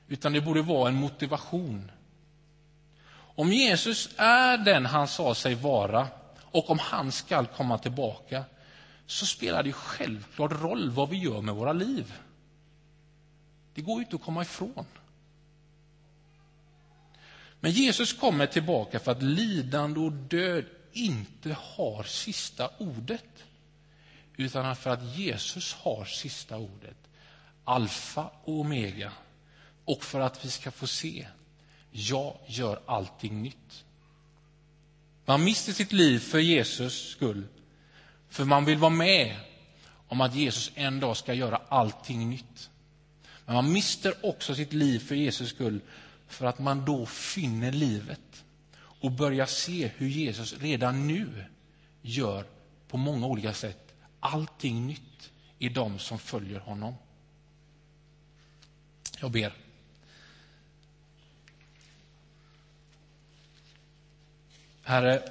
utan 0.08 0.32
det 0.32 0.40
borde 0.40 0.62
vara 0.62 0.88
en 0.88 0.94
motivation. 0.94 1.90
Om 3.14 3.52
Jesus 3.52 4.08
är 4.16 4.58
den 4.58 4.86
han 4.86 5.08
sa 5.08 5.34
sig 5.34 5.54
vara 5.54 6.08
och 6.42 6.70
om 6.70 6.78
han 6.78 7.12
skall 7.12 7.46
komma 7.46 7.78
tillbaka 7.78 8.44
så 9.06 9.26
spelar 9.26 9.62
det 9.62 9.72
självklart 9.72 10.52
roll 10.62 10.90
vad 10.90 11.08
vi 11.08 11.16
gör 11.16 11.40
med 11.40 11.54
våra 11.54 11.72
liv. 11.72 12.12
Det 13.76 13.82
går 13.82 13.96
ju 13.98 14.04
inte 14.04 14.16
att 14.16 14.22
komma 14.22 14.42
ifrån. 14.42 14.86
Men 17.60 17.72
Jesus 17.72 18.12
kommer 18.12 18.46
tillbaka 18.46 18.98
för 18.98 19.12
att 19.12 19.22
lidande 19.22 20.00
och 20.00 20.12
död 20.12 20.64
inte 20.92 21.56
har 21.60 22.02
sista 22.02 22.70
ordet 22.78 23.44
utan 24.36 24.76
för 24.76 24.90
att 24.90 25.16
Jesus 25.16 25.74
har 25.74 26.04
sista 26.04 26.56
ordet. 26.56 26.96
Alfa 27.64 28.30
och 28.44 28.60
omega. 28.60 29.12
Och 29.84 30.04
för 30.04 30.20
att 30.20 30.44
vi 30.44 30.50
ska 30.50 30.70
få 30.70 30.86
se, 30.86 31.26
jag 31.90 32.36
gör 32.46 32.80
allting 32.86 33.42
nytt. 33.42 33.84
Man 35.24 35.44
mister 35.44 35.72
sitt 35.72 35.92
liv 35.92 36.18
för 36.18 36.38
Jesus 36.38 37.10
skull, 37.10 37.44
för 38.28 38.44
man 38.44 38.64
vill 38.64 38.78
vara 38.78 38.90
med 38.90 39.36
om 40.08 40.20
att 40.20 40.34
Jesus 40.34 40.72
en 40.74 41.00
dag 41.00 41.16
ska 41.16 41.34
göra 41.34 41.60
allting 41.68 42.30
nytt. 42.30 42.70
Men 43.46 43.54
man 43.54 43.72
mister 43.72 44.14
också 44.26 44.54
sitt 44.54 44.72
liv 44.72 44.98
för 44.98 45.14
Jesus 45.14 45.50
skull, 45.50 45.80
för 46.28 46.46
att 46.46 46.58
man 46.58 46.84
då 46.84 47.06
finner 47.06 47.72
livet 47.72 48.44
och 48.78 49.12
börjar 49.12 49.46
se 49.46 49.90
hur 49.96 50.08
Jesus 50.08 50.58
redan 50.58 51.06
nu 51.06 51.44
gör 52.02 52.44
på 52.88 52.96
många 52.96 53.26
olika 53.26 53.52
sätt 53.52 53.94
allting 54.20 54.86
nytt 54.86 55.30
i 55.58 55.68
dem 55.68 55.98
som 55.98 56.18
följer 56.18 56.60
honom. 56.60 56.94
Jag 59.20 59.30
ber. 59.30 59.52
Herre, 64.82 65.22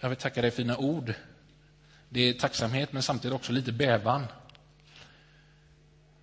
jag 0.00 0.08
vill 0.08 0.18
tacka 0.18 0.42
dig 0.42 0.50
för 0.50 0.62
dina 0.62 0.76
ord. 0.76 1.14
Det 2.08 2.20
är 2.20 2.32
tacksamhet, 2.32 2.92
men 2.92 3.02
samtidigt 3.02 3.34
också 3.34 3.52
lite 3.52 3.72
bävan. 3.72 4.26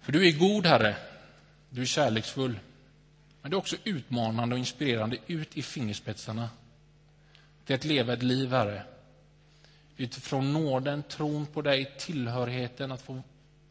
För 0.01 0.11
du 0.11 0.27
är 0.27 0.31
god, 0.31 0.65
Herre. 0.65 1.08
Du 1.69 1.81
är 1.81 1.85
kärleksfull. 1.85 2.59
Men 3.41 3.51
du 3.51 3.57
är 3.57 3.59
också 3.59 3.75
utmanande 3.83 4.55
och 4.55 4.59
inspirerande 4.59 5.17
ut 5.27 5.57
i 5.57 5.61
fingerspetsarna 5.61 6.49
till 7.65 7.75
att 7.75 7.85
leva 7.85 8.13
ett 8.13 8.23
liv, 8.23 8.49
Herre, 8.49 8.83
utifrån 9.97 10.53
nåden, 10.53 11.03
tron 11.03 11.45
på 11.45 11.61
dig, 11.61 11.95
tillhörigheten, 11.97 12.91
att 12.91 13.01
få 13.01 13.21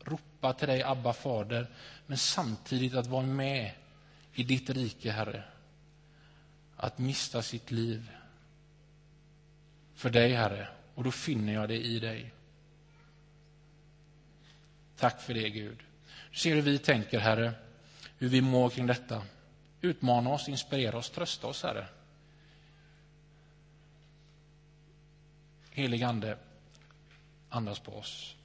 ropa 0.05 0.53
till 0.53 0.69
dig, 0.69 0.83
Abba 0.83 1.13
fader, 1.13 1.67
men 2.07 2.19
samtidigt 2.19 2.95
att 2.95 3.07
vara 3.07 3.27
med 3.27 3.73
i 4.35 4.43
ditt 4.43 4.71
rike, 4.71 5.11
Herre. 5.11 5.43
Att 6.77 6.99
mista 6.99 7.43
sitt 7.43 7.71
liv 7.71 8.11
för 9.95 10.11
dig, 10.11 10.33
Herre, 10.33 10.69
och 10.95 11.05
då 11.05 11.11
finner 11.11 11.53
jag 11.53 11.69
det 11.69 11.87
i 11.87 11.99
dig. 11.99 12.33
Tack 14.97 15.21
för 15.21 15.35
det, 15.35 15.49
Gud. 15.49 15.79
Du 16.31 16.37
ser 16.37 16.55
hur 16.55 16.63
vi 16.63 16.79
tänker, 16.79 17.19
Herre, 17.19 17.53
hur 18.19 18.29
vi 18.29 18.41
mår 18.41 18.71
kring 18.71 18.87
detta. 18.87 19.23
Utmana 19.81 20.31
oss, 20.31 20.49
inspirera 20.49 20.99
oss, 20.99 21.11
trösta 21.11 21.47
oss, 21.47 21.63
Herre. 21.63 21.87
Helig 25.71 26.03
Ande, 26.03 26.39
andas 27.49 27.79
på 27.79 27.93
oss. 27.99 28.37